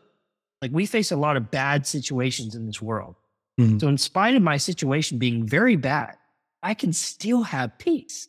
Like 0.62 0.71
we 0.71 0.86
face 0.86 1.12
a 1.12 1.17
lot 1.17 1.38
of 1.38 1.51
bad 1.51 1.86
situations 1.86 2.55
in 2.55 2.65
this 2.65 2.81
world. 2.81 3.15
Mm-hmm. 3.59 3.79
So, 3.79 3.88
in 3.88 3.97
spite 3.97 4.36
of 4.36 4.41
my 4.41 4.57
situation 4.57 5.17
being 5.17 5.47
very 5.47 5.75
bad, 5.75 6.15
I 6.62 6.74
can 6.74 6.93
still 6.93 7.43
have 7.43 7.77
peace 7.79 8.27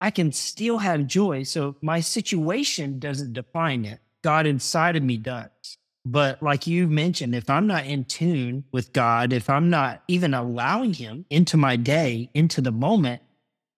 I 0.00 0.10
can 0.10 0.32
still 0.32 0.78
have 0.78 1.06
joy. 1.06 1.42
So 1.42 1.76
my 1.82 2.00
situation 2.00 2.98
doesn't 2.98 3.32
define 3.32 3.84
it. 3.84 4.00
God 4.22 4.46
inside 4.46 4.96
of 4.96 5.02
me 5.02 5.16
does. 5.16 5.48
But 6.04 6.42
like 6.42 6.66
you 6.66 6.86
mentioned, 6.86 7.34
if 7.34 7.50
I'm 7.50 7.66
not 7.66 7.84
in 7.84 8.04
tune 8.04 8.64
with 8.72 8.92
God, 8.92 9.32
if 9.32 9.50
I'm 9.50 9.68
not 9.68 10.02
even 10.08 10.32
allowing 10.32 10.94
Him 10.94 11.26
into 11.28 11.56
my 11.56 11.76
day, 11.76 12.30
into 12.32 12.60
the 12.60 12.72
moment, 12.72 13.22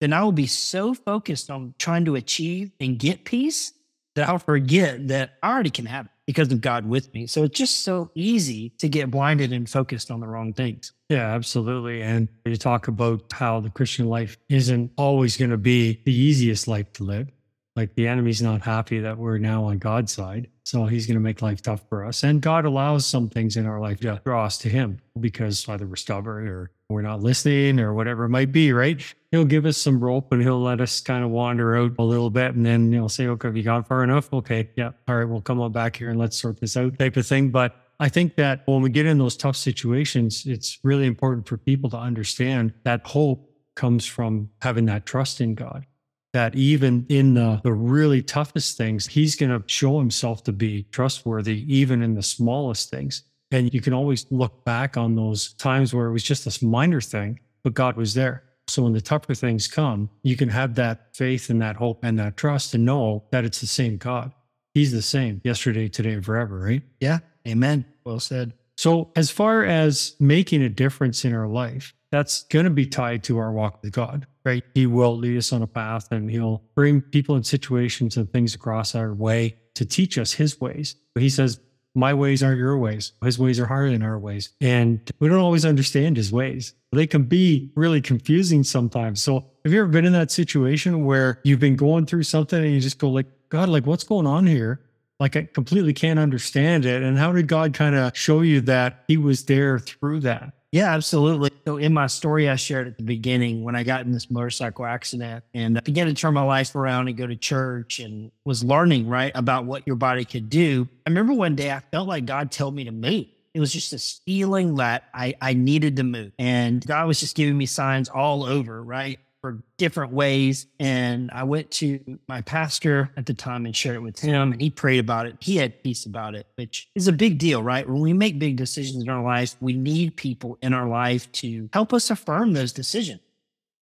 then 0.01 0.13
I 0.13 0.23
will 0.23 0.33
be 0.33 0.47
so 0.47 0.95
focused 0.95 1.51
on 1.51 1.75
trying 1.79 2.05
to 2.05 2.15
achieve 2.15 2.71
and 2.81 2.99
get 2.99 3.25
peace 3.25 3.73
that 4.15 4.29
I'll 4.29 4.39
forget 4.39 5.09
that 5.09 5.35
I 5.43 5.53
already 5.53 5.71
can 5.71 5.87
have 5.87 6.07
it 6.07 6.12
because 6.27 6.53
of 6.53 6.61
God 6.61 6.87
with 6.87 7.13
me. 7.15 7.27
So 7.27 7.43
it's 7.45 7.59
just 7.59 7.83
so 7.83 8.11
easy 8.15 8.71
to 8.79 8.89
get 8.89 9.11
blinded 9.11 9.53
and 9.53 9.69
focused 9.69 10.11
on 10.11 10.21
the 10.21 10.27
wrong 10.27 10.53
things. 10.53 10.93
Yeah, 11.09 11.35
absolutely. 11.35 12.03
And 12.03 12.29
you 12.45 12.57
talk 12.57 12.89
about 12.89 13.33
how 13.33 13.61
the 13.61 13.71
Christian 13.71 14.09
life 14.09 14.39
isn't 14.49 14.93
always 14.97 15.37
going 15.37 15.51
to 15.51 15.57
be 15.57 16.01
the 16.05 16.15
easiest 16.15 16.69
life 16.69 16.93
to 16.95 17.05
live. 17.05 17.29
Like 17.75 17.95
the 17.95 18.07
enemy's 18.07 18.43
not 18.43 18.61
happy 18.63 19.01
that 19.01 19.17
we're 19.17 19.39
now 19.39 19.65
on 19.65 19.79
God's 19.79 20.13
side. 20.13 20.49
So 20.65 20.85
he's 20.85 21.07
going 21.07 21.17
to 21.17 21.21
make 21.21 21.43
life 21.43 21.63
tough 21.63 21.83
for 21.89 22.05
us. 22.05 22.23
And 22.23 22.41
God 22.41 22.65
allows 22.65 23.07
some 23.07 23.29
things 23.29 23.57
in 23.57 23.67
our 23.67 23.81
life 23.81 24.01
to 24.01 24.21
draw 24.25 24.45
us 24.45 24.59
to 24.59 24.69
him 24.69 25.01
because 25.19 25.69
either 25.69 25.87
we're 25.87 25.97
stubborn 25.97 26.49
or 26.49 26.71
we're 26.93 27.03
not 27.03 27.23
listening 27.23 27.81
or 27.81 27.95
whatever 27.95 28.25
it 28.25 28.29
might 28.29 28.53
be, 28.53 28.73
right? 28.73 29.03
He'll 29.31 29.45
give 29.45 29.67
us 29.67 29.79
some 29.79 29.99
rope 29.99 30.33
and 30.33 30.43
he'll 30.43 30.61
let 30.61 30.81
us 30.81 31.01
kind 31.01 31.25
of 31.25 31.31
wander 31.31 31.77
out 31.77 31.93
a 31.99 32.03
little 32.03 32.31
bit. 32.31 32.55
And 32.55 32.65
then 32.65 32.93
he'll 32.93 33.09
say, 33.09 33.27
okay, 33.27 33.49
have 33.49 33.57
you 33.57 33.63
gone 33.63 33.85
far 33.85 34.05
enough? 34.05 34.33
Okay. 34.33 34.71
Yeah. 34.77 34.91
All 35.09 35.17
right. 35.17 35.25
We'll 35.25 35.41
come 35.41 35.61
on 35.61 35.73
back 35.73 35.97
here 35.97 36.11
and 36.11 36.19
let's 36.19 36.37
sort 36.37 36.61
this 36.61 36.77
out 36.77 36.99
type 36.99 37.17
of 37.17 37.27
thing. 37.27 37.51
But 37.51 37.77
I 37.99 38.09
think 38.09 38.37
that 38.37 38.63
when 38.67 38.83
we 38.83 38.91
get 38.91 39.07
in 39.07 39.19
those 39.19 39.37
tough 39.37 39.57
situations, 39.57 40.45
it's 40.47 40.79
really 40.83 41.07
important 41.07 41.49
for 41.49 41.57
people 41.57 41.91
to 41.91 41.99
understand 41.99 42.73
that 42.85 43.07
hope 43.07 43.49
comes 43.75 44.05
from 44.07 44.51
having 44.61 44.87
that 44.87 45.07
trust 45.07 45.41
in 45.41 45.55
God 45.55 45.87
that 46.33 46.55
even 46.55 47.05
in 47.09 47.35
the, 47.35 47.61
the 47.63 47.73
really 47.73 48.23
toughest 48.23 48.77
things, 48.77 49.07
he's 49.07 49.37
going 49.37 49.51
to 49.51 49.63
show 49.67 49.99
himself 49.99 50.43
to 50.45 50.53
be 50.53 50.85
trustworthy, 50.91 51.65
even 51.73 52.03
in 52.03 52.15
the 52.15 52.23
smallest 52.23 52.91
things. 52.91 53.23
And 53.53 53.73
you 53.73 53.81
can 53.81 53.93
always 53.93 54.27
look 54.31 54.65
back 54.65 54.97
on 54.97 55.15
those 55.15 55.53
times 55.55 55.95
where 55.95 56.07
it 56.07 56.13
was 56.13 56.23
just 56.23 56.45
this 56.45 56.63
minor 56.63 57.01
thing, 57.01 57.41
but 57.63 57.75
God 57.75 57.97
was 57.97 58.15
there. 58.15 58.45
So 58.69 58.83
when 58.83 58.93
the 58.93 59.01
tougher 59.01 59.35
things 59.35 59.69
come, 59.69 60.09
you 60.23 60.37
can 60.37 60.49
have 60.49 60.75
that 60.77 61.15
faith 61.15 61.51
and 61.51 61.61
that 61.61 61.77
hope 61.77 62.05
and 62.05 62.19
that 62.19 62.37
trust 62.37 62.75
and 62.75 62.85
know 62.85 63.25
that 63.31 63.45
it's 63.45 63.61
the 63.61 63.67
same 63.67 63.97
God. 63.99 64.33
He's 64.75 64.93
the 64.93 65.03
same 65.03 65.41
yesterday, 65.45 65.89
today, 65.89 66.13
and 66.13 66.25
forever, 66.25 66.59
right? 66.61 66.83
Yeah. 67.01 67.19
Amen. 67.47 67.85
Well 68.05 68.21
said. 68.21 68.55
So, 68.79 69.11
as 69.17 69.31
far 69.31 69.65
as 69.65 70.17
making 70.19 70.63
a 70.63 70.69
difference 70.69 71.25
in 71.25 71.35
our 71.35 71.47
life, 71.47 71.93
that's 72.11 72.45
going 72.45 72.65
to 72.65 72.71
be 72.71 72.87
tied 72.87 73.23
to 73.25 73.39
our 73.39 73.53
walk 73.53 73.83
with 73.83 73.93
God, 73.93 74.27
right? 74.45 74.63
He 74.75 74.87
will 74.87 75.17
lead 75.17 75.37
us 75.37 75.53
on 75.53 75.63
a 75.63 75.67
path 75.67 76.11
and 76.11 76.31
he'll 76.31 76.63
bring 76.75 77.01
people 77.01 77.35
and 77.35 77.47
situations 77.47 78.17
and 78.17 78.31
things 78.33 78.55
across 78.55 78.95
our 78.95 79.13
way 79.13 79.57
to 79.75 79.85
teach 79.85 80.19
us 80.19 80.33
his 80.33 80.61
ways. 80.61 80.95
But 81.15 81.23
he 81.23 81.29
says, 81.29 81.61
My 81.95 82.15
ways 82.15 82.43
aren't 82.43 82.59
your 82.59 82.79
ways. 82.79 83.13
His 83.23 83.39
ways 83.39 83.61
are 83.61 83.67
higher 83.67 83.91
than 83.91 84.03
our 84.03 84.19
ways. 84.19 84.51
And 84.61 85.01
we 85.21 85.29
don't 85.29 85.39
always 85.39 85.65
understand 85.65 86.17
his 86.17 86.33
ways. 86.33 86.75
They 86.93 87.07
can 87.07 87.25
be 87.25 87.71
really 87.75 88.01
confusing 88.01 88.65
sometimes. 88.65 89.23
So, 89.23 89.45
have 89.65 89.73
you 89.73 89.81
ever 89.81 89.89
been 89.89 90.05
in 90.05 90.13
that 90.15 90.31
situation 90.31 91.05
where 91.05 91.41
you've 91.45 91.61
been 91.61 91.77
going 91.77 92.07
through 92.07 92.25
something 92.25 92.63
and 92.63 92.73
you 92.73 92.81
just 92.81 92.99
go, 92.99 93.11
like, 93.11 93.27
God, 93.49 93.69
like, 93.69 93.87
what's 93.87 94.05
going 94.05 94.27
on 94.27 94.47
here? 94.47 94.81
Like, 95.21 95.37
I 95.37 95.43
completely 95.45 95.93
can't 95.93 96.19
understand 96.19 96.85
it. 96.85 97.03
And 97.03 97.19
how 97.19 97.33
did 97.33 97.47
God 97.47 97.75
kind 97.75 97.95
of 97.95 98.17
show 98.17 98.41
you 98.41 98.61
that 98.63 99.05
He 99.07 99.17
was 99.17 99.45
there 99.45 99.79
through 99.79 100.21
that? 100.21 100.55
Yeah, 100.73 100.95
absolutely. 100.95 101.51
So, 101.67 101.77
in 101.77 101.93
my 101.93 102.07
story 102.07 102.49
I 102.49 102.57
shared 102.57 102.89
at 102.89 102.97
the 102.97 103.05
beginning, 103.05 103.63
when 103.63 103.77
I 103.77 103.83
got 103.83 104.07
in 104.07 104.13
this 104.13 104.31
motorcycle 104.31 104.87
accident 104.87 105.45
and 105.53 105.77
I 105.77 105.83
began 105.83 106.07
to 106.07 106.15
turn 106.15 106.33
my 106.33 106.43
life 106.43 106.75
around 106.75 107.09
and 107.09 107.17
go 107.17 107.27
to 107.27 107.37
church 107.37 107.99
and 107.99 108.33
was 108.47 108.65
learning, 108.65 109.07
right, 109.07 109.33
about 109.35 109.67
what 109.67 109.87
your 109.87 109.97
body 109.97 110.25
could 110.25 110.49
do, 110.49 110.89
I 111.07 111.11
remember 111.11 111.35
one 111.35 111.55
day 111.57 111.71
I 111.71 111.81
felt 111.93 112.09
like 112.09 112.25
God 112.25 112.51
told 112.51 112.75
me 112.75 112.85
to 112.85 112.91
move. 112.91 113.27
It 113.53 113.61
was 113.61 113.71
just 113.71 113.91
this 113.91 114.23
feeling 114.25 114.77
that 114.77 115.05
I, 115.13 115.35
I 115.43 115.53
needed 115.53 115.97
to 115.97 116.05
move. 116.05 116.33
And 116.39 116.85
God 116.87 117.07
was 117.07 117.21
just 117.21 117.37
giving 117.37 117.59
me 117.59 117.67
signs 117.67 118.09
all 118.09 118.43
over, 118.43 118.83
right? 118.83 119.21
For 119.43 119.63
different 119.77 120.13
ways. 120.13 120.67
And 120.79 121.31
I 121.33 121.43
went 121.43 121.71
to 121.73 122.19
my 122.29 122.41
pastor 122.41 123.11
at 123.17 123.27
the 123.27 123.35
time 123.35 123.67
and 123.67 123.77
shared 123.77 123.97
it 123.97 124.03
with 124.03 124.19
him, 124.19 124.53
and 124.53 124.61
he 124.61 124.71
prayed 124.71 125.01
about 125.01 125.27
it. 125.27 125.37
He 125.41 125.57
had 125.57 125.83
peace 125.83 126.07
about 126.07 126.35
it, 126.35 126.47
which 126.55 126.89
is 126.95 127.09
a 127.09 127.13
big 127.13 127.39
deal, 127.39 127.63
right? 127.63 127.87
When 127.87 128.01
we 128.01 128.13
make 128.13 128.39
big 128.39 128.57
decisions 128.57 129.03
in 129.03 129.11
our 129.11 129.23
lives, 129.23 129.57
we 129.61 129.75
need 129.75 130.17
people 130.17 130.57
in 130.63 130.73
our 130.73 130.89
life 130.89 131.31
to 131.33 131.69
help 131.73 131.93
us 131.93 132.09
affirm 132.09 132.53
those 132.53 132.73
decisions. 132.73 133.21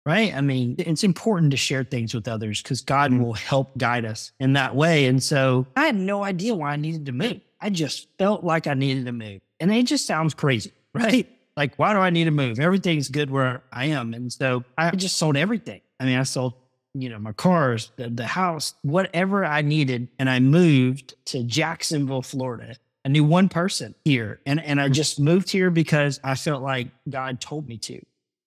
Right. 0.05 0.33
I 0.33 0.39
mean, 0.39 0.75
it's 0.77 1.03
important 1.03 1.51
to 1.51 1.57
share 1.57 1.83
things 1.83 2.13
with 2.13 2.29
others 2.29 2.61
because 2.61 2.79
God 2.79 3.11
mm-hmm. 3.11 3.23
will 3.23 3.33
help 3.33 3.77
guide 3.77 4.05
us 4.05 4.31
in 4.39 4.53
that 4.53 4.73
way. 4.73 5.05
And 5.07 5.21
so 5.21 5.67
I 5.75 5.85
had 5.85 5.97
no 5.97 6.23
idea 6.23 6.55
why 6.55 6.71
I 6.71 6.75
needed 6.77 7.07
to 7.07 7.11
move. 7.11 7.41
I 7.59 7.69
just 7.69 8.07
felt 8.17 8.41
like 8.41 8.67
I 8.67 8.73
needed 8.73 9.05
to 9.07 9.11
move. 9.11 9.41
And 9.59 9.69
it 9.69 9.83
just 9.83 10.05
sounds 10.05 10.33
crazy, 10.33 10.71
right? 10.93 11.27
Like, 11.57 11.75
why 11.77 11.93
do 11.93 11.99
I 11.99 12.11
need 12.11 12.25
to 12.25 12.31
move? 12.31 12.59
Everything's 12.59 13.09
good 13.09 13.31
where 13.31 13.63
I 13.73 13.85
am. 13.85 14.13
And 14.13 14.31
so 14.31 14.63
I 14.77 14.91
just 14.91 15.17
sold 15.17 15.35
everything. 15.35 15.81
I 15.99 16.05
mean, 16.05 16.19
I 16.19 16.23
sold, 16.23 16.53
you 16.93 17.09
know, 17.09 17.17
my 17.17 17.33
cars, 17.33 17.91
the, 17.95 18.09
the 18.09 18.27
house, 18.27 18.75
whatever 18.83 19.43
I 19.43 19.63
needed. 19.63 20.07
And 20.19 20.29
I 20.29 20.39
moved 20.39 21.15
to 21.25 21.43
Jacksonville, 21.43 22.21
Florida. 22.21 22.75
I 23.03 23.09
knew 23.09 23.23
one 23.23 23.49
person 23.49 23.95
here. 24.05 24.39
And, 24.45 24.63
and 24.63 24.79
I 24.79 24.87
just 24.89 25.19
moved 25.19 25.49
here 25.49 25.71
because 25.71 26.19
I 26.23 26.35
felt 26.35 26.61
like 26.61 26.89
God 27.09 27.41
told 27.41 27.67
me 27.67 27.77
to. 27.79 27.95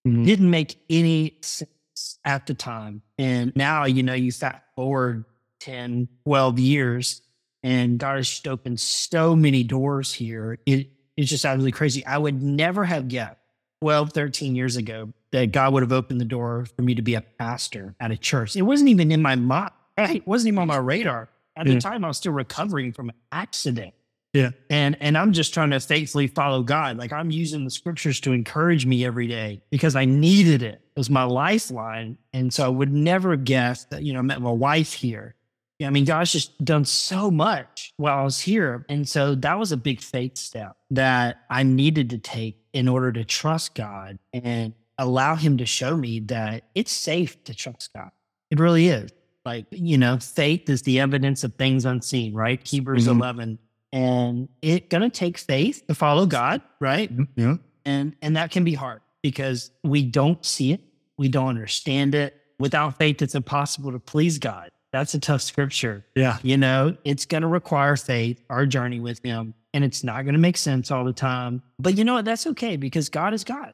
Mm-hmm. 0.06 0.24
Didn't 0.24 0.50
make 0.50 0.76
any 0.88 1.36
sense 1.42 2.18
at 2.24 2.46
the 2.46 2.54
time. 2.54 3.02
And 3.18 3.54
now, 3.56 3.84
you 3.84 4.04
know, 4.04 4.14
you 4.14 4.30
fast 4.30 4.62
forward 4.76 5.24
10, 5.58 6.08
12 6.24 6.58
years 6.60 7.22
and 7.62 7.98
God 7.98 8.16
has 8.16 8.28
just 8.28 8.48
opened 8.48 8.80
so 8.80 9.36
many 9.36 9.62
doors 9.62 10.14
here. 10.14 10.58
It 10.64 10.88
it's 11.20 11.30
just 11.30 11.44
absolutely 11.44 11.72
crazy. 11.72 12.04
I 12.06 12.18
would 12.18 12.42
never 12.42 12.84
have 12.84 13.08
guessed 13.08 13.36
12, 13.82 14.12
13 14.12 14.54
years 14.54 14.76
ago 14.76 15.12
that 15.32 15.52
God 15.52 15.72
would 15.72 15.82
have 15.82 15.92
opened 15.92 16.20
the 16.20 16.24
door 16.24 16.66
for 16.76 16.82
me 16.82 16.94
to 16.94 17.02
be 17.02 17.14
a 17.14 17.20
pastor 17.20 17.94
at 18.00 18.10
a 18.10 18.16
church. 18.16 18.56
It 18.56 18.62
wasn't 18.62 18.90
even 18.90 19.12
in 19.12 19.22
my 19.22 19.36
mind. 19.36 19.72
It 19.98 20.26
wasn't 20.26 20.48
even 20.48 20.60
on 20.60 20.68
my 20.68 20.78
radar. 20.78 21.28
At 21.56 21.66
yeah. 21.66 21.74
the 21.74 21.78
mm. 21.78 21.82
time, 21.82 22.04
I 22.04 22.08
was 22.08 22.16
still 22.16 22.32
recovering 22.32 22.92
from 22.92 23.10
an 23.10 23.14
accident. 23.32 23.92
Yeah. 24.32 24.50
And 24.70 24.96
and 25.00 25.18
I'm 25.18 25.32
just 25.32 25.52
trying 25.52 25.70
to 25.70 25.80
faithfully 25.80 26.28
follow 26.28 26.62
God. 26.62 26.96
Like 26.96 27.12
I'm 27.12 27.30
using 27.30 27.64
the 27.64 27.70
scriptures 27.70 28.20
to 28.20 28.32
encourage 28.32 28.86
me 28.86 29.04
every 29.04 29.26
day 29.26 29.60
because 29.70 29.96
I 29.96 30.04
needed 30.04 30.62
it. 30.62 30.74
It 30.74 30.98
was 30.98 31.10
my 31.10 31.24
lifeline. 31.24 32.16
And 32.32 32.54
so 32.54 32.64
I 32.64 32.68
would 32.68 32.92
never 32.92 33.34
guess 33.36 33.86
that, 33.86 34.04
you 34.04 34.12
know, 34.12 34.20
I 34.20 34.22
met 34.22 34.40
my 34.40 34.52
wife 34.52 34.92
here 34.92 35.34
yeah, 35.80 35.86
I 35.86 35.90
mean, 35.90 36.04
God's 36.04 36.30
just 36.30 36.62
done 36.62 36.84
so 36.84 37.30
much 37.30 37.94
while 37.96 38.18
I 38.18 38.22
was 38.22 38.38
here. 38.38 38.84
And 38.90 39.08
so 39.08 39.34
that 39.36 39.58
was 39.58 39.72
a 39.72 39.78
big 39.78 40.02
faith 40.02 40.36
step 40.36 40.76
that 40.90 41.40
I 41.48 41.62
needed 41.62 42.10
to 42.10 42.18
take 42.18 42.58
in 42.74 42.86
order 42.86 43.10
to 43.12 43.24
trust 43.24 43.74
God 43.74 44.18
and 44.34 44.74
allow 44.98 45.36
Him 45.36 45.56
to 45.56 45.64
show 45.64 45.96
me 45.96 46.20
that 46.20 46.64
it's 46.74 46.92
safe 46.92 47.42
to 47.44 47.54
trust 47.54 47.94
God. 47.94 48.10
It 48.50 48.60
really 48.60 48.88
is. 48.88 49.10
Like, 49.46 49.64
you 49.70 49.96
know, 49.96 50.18
faith 50.18 50.68
is 50.68 50.82
the 50.82 51.00
evidence 51.00 51.44
of 51.44 51.54
things 51.54 51.86
unseen, 51.86 52.34
right? 52.34 52.60
Hebrews 52.62 53.06
mm-hmm. 53.08 53.22
11. 53.22 53.58
And 53.94 54.50
it's 54.60 54.86
going 54.88 55.02
to 55.02 55.08
take 55.08 55.38
faith 55.38 55.86
to 55.88 55.94
follow 55.94 56.26
God, 56.26 56.60
right? 56.78 57.10
Yeah. 57.36 57.56
And 57.86 58.14
and 58.20 58.36
that 58.36 58.50
can 58.50 58.64
be 58.64 58.74
hard 58.74 59.00
because 59.22 59.70
we 59.82 60.02
don't 60.02 60.44
see 60.44 60.72
it. 60.72 60.80
We 61.16 61.28
don't 61.28 61.48
understand 61.48 62.14
it. 62.14 62.36
Without 62.58 62.98
faith, 62.98 63.22
it's 63.22 63.34
impossible 63.34 63.92
to 63.92 63.98
please 63.98 64.38
God. 64.38 64.70
That's 64.92 65.14
a 65.14 65.20
tough 65.20 65.42
scripture. 65.42 66.04
Yeah. 66.14 66.38
You 66.42 66.56
know, 66.56 66.96
it's 67.04 67.24
going 67.24 67.42
to 67.42 67.48
require 67.48 67.96
faith, 67.96 68.42
our 68.50 68.66
journey 68.66 69.00
with 69.00 69.22
Him, 69.24 69.54
and 69.72 69.84
it's 69.84 70.02
not 70.02 70.22
going 70.22 70.34
to 70.34 70.40
make 70.40 70.56
sense 70.56 70.90
all 70.90 71.04
the 71.04 71.12
time. 71.12 71.62
But 71.78 71.96
you 71.96 72.04
know 72.04 72.14
what? 72.14 72.24
That's 72.24 72.46
okay 72.48 72.76
because 72.76 73.08
God 73.08 73.32
is 73.32 73.44
God, 73.44 73.72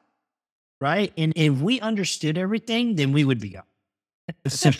right? 0.79 1.11
And 1.17 1.33
if 1.35 1.59
we 1.59 1.79
understood 1.79 2.37
everything, 2.37 2.95
then 2.95 3.11
we 3.11 3.25
would 3.25 3.39
be 3.39 3.49
God. 3.49 3.63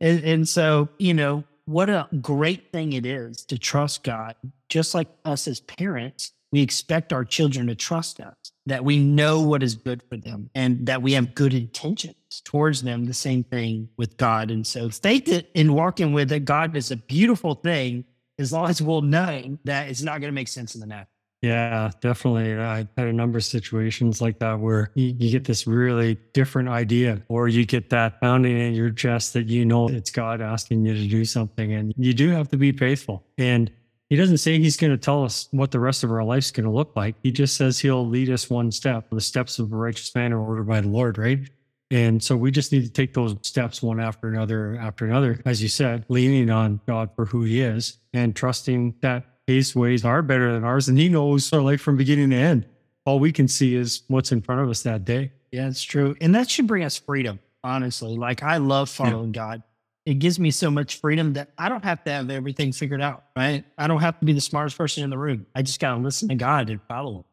and, 0.00 0.24
and 0.24 0.48
so, 0.48 0.88
you 0.98 1.14
know, 1.14 1.44
what 1.64 1.90
a 1.90 2.08
great 2.20 2.72
thing 2.72 2.92
it 2.92 3.06
is 3.06 3.44
to 3.46 3.58
trust 3.58 4.04
God, 4.04 4.34
just 4.68 4.94
like 4.94 5.08
us 5.24 5.48
as 5.48 5.60
parents 5.60 6.32
we 6.52 6.62
expect 6.62 7.12
our 7.12 7.24
children 7.24 7.66
to 7.68 7.74
trust 7.74 8.20
us, 8.20 8.34
that 8.66 8.84
we 8.84 8.98
know 8.98 9.40
what 9.40 9.62
is 9.62 9.74
good 9.74 10.02
for 10.08 10.16
them, 10.16 10.50
and 10.54 10.86
that 10.86 11.02
we 11.02 11.12
have 11.12 11.34
good 11.34 11.54
intentions 11.54 12.14
towards 12.44 12.82
them. 12.82 13.06
The 13.06 13.14
same 13.14 13.44
thing 13.44 13.88
with 13.96 14.16
God. 14.16 14.50
And 14.50 14.66
so, 14.66 14.90
faith 14.90 15.28
in 15.54 15.74
walking 15.74 16.12
with 16.12 16.30
it, 16.32 16.44
God 16.44 16.76
is 16.76 16.90
a 16.90 16.96
beautiful 16.96 17.54
thing 17.54 18.04
as 18.38 18.52
long 18.52 18.68
as 18.68 18.80
we'll 18.80 19.02
know 19.02 19.58
that 19.64 19.88
it's 19.88 20.02
not 20.02 20.20
going 20.20 20.28
to 20.28 20.34
make 20.34 20.48
sense 20.48 20.74
in 20.74 20.80
the 20.80 20.86
natural. 20.86 21.08
Yeah, 21.42 21.90
definitely. 22.02 22.54
I 22.58 22.86
had 22.98 23.06
a 23.06 23.12
number 23.12 23.38
of 23.38 23.44
situations 23.44 24.20
like 24.20 24.38
that 24.40 24.60
where 24.60 24.90
you, 24.94 25.14
you, 25.18 25.30
get 25.30 25.44
this 25.44 25.66
really 25.66 26.18
different 26.34 26.68
idea, 26.68 27.22
or 27.28 27.48
you 27.48 27.64
get 27.64 27.88
that 27.90 28.20
pounding 28.20 28.58
in 28.58 28.74
your 28.74 28.90
chest 28.90 29.32
that 29.32 29.46
you 29.46 29.64
know 29.64 29.88
it's 29.88 30.10
God 30.10 30.42
asking 30.42 30.84
you 30.84 30.94
to 30.94 31.06
do 31.08 31.24
something, 31.24 31.72
and 31.72 31.94
you 31.96 32.12
do 32.12 32.28
have 32.30 32.48
to 32.48 32.58
be 32.58 32.72
faithful. 32.72 33.24
And 33.38 33.70
he 34.10 34.16
doesn't 34.16 34.38
say 34.38 34.58
he's 34.58 34.76
going 34.76 34.90
to 34.90 34.98
tell 34.98 35.24
us 35.24 35.48
what 35.52 35.70
the 35.70 35.78
rest 35.78 36.02
of 36.02 36.10
our 36.10 36.24
life's 36.24 36.50
going 36.50 36.64
to 36.66 36.70
look 36.70 36.96
like. 36.96 37.14
He 37.22 37.30
just 37.30 37.56
says 37.56 37.78
he'll 37.78 38.06
lead 38.06 38.28
us 38.28 38.50
one 38.50 38.72
step. 38.72 39.08
The 39.10 39.20
steps 39.20 39.60
of 39.60 39.72
a 39.72 39.76
righteous 39.76 40.12
man 40.16 40.32
are 40.32 40.40
ordered 40.40 40.66
by 40.66 40.80
the 40.80 40.88
Lord, 40.88 41.16
right? 41.16 41.38
And 41.92 42.22
so 42.22 42.36
we 42.36 42.50
just 42.50 42.72
need 42.72 42.84
to 42.84 42.90
take 42.90 43.14
those 43.14 43.36
steps 43.42 43.82
one 43.82 44.00
after 44.00 44.28
another, 44.28 44.76
after 44.80 45.06
another, 45.06 45.40
as 45.44 45.62
you 45.62 45.68
said, 45.68 46.04
leaning 46.08 46.50
on 46.50 46.80
God 46.86 47.10
for 47.14 47.24
who 47.24 47.42
he 47.42 47.60
is 47.60 47.98
and 48.12 48.34
trusting 48.34 48.96
that 49.00 49.24
his 49.46 49.76
ways 49.76 50.04
are 50.04 50.22
better 50.22 50.52
than 50.52 50.64
ours. 50.64 50.88
And 50.88 50.98
he 50.98 51.08
knows 51.08 51.52
our 51.52 51.60
life 51.60 51.80
from 51.80 51.96
beginning 51.96 52.30
to 52.30 52.36
end. 52.36 52.66
All 53.06 53.20
we 53.20 53.30
can 53.32 53.46
see 53.46 53.76
is 53.76 54.02
what's 54.08 54.32
in 54.32 54.42
front 54.42 54.60
of 54.60 54.68
us 54.68 54.82
that 54.82 55.04
day. 55.04 55.32
Yeah, 55.52 55.68
it's 55.68 55.82
true. 55.82 56.16
And 56.20 56.34
that 56.34 56.50
should 56.50 56.66
bring 56.66 56.82
us 56.82 56.96
freedom, 56.96 57.38
honestly. 57.62 58.16
Like 58.16 58.42
I 58.42 58.56
love 58.58 58.90
following 58.90 59.32
yeah. 59.34 59.40
God 59.40 59.62
it 60.06 60.14
gives 60.14 60.38
me 60.38 60.50
so 60.50 60.70
much 60.70 61.00
freedom 61.00 61.34
that 61.34 61.50
I 61.58 61.68
don't 61.68 61.84
have 61.84 62.02
to 62.04 62.10
have 62.10 62.30
everything 62.30 62.72
figured 62.72 63.02
out, 63.02 63.24
right? 63.36 63.64
I 63.76 63.86
don't 63.86 64.00
have 64.00 64.18
to 64.20 64.24
be 64.24 64.32
the 64.32 64.40
smartest 64.40 64.78
person 64.78 65.04
in 65.04 65.10
the 65.10 65.18
room. 65.18 65.46
I 65.54 65.62
just 65.62 65.80
got 65.80 65.94
to 65.94 66.00
listen 66.00 66.28
to 66.28 66.34
God 66.34 66.70
and 66.70 66.80
follow 66.88 67.24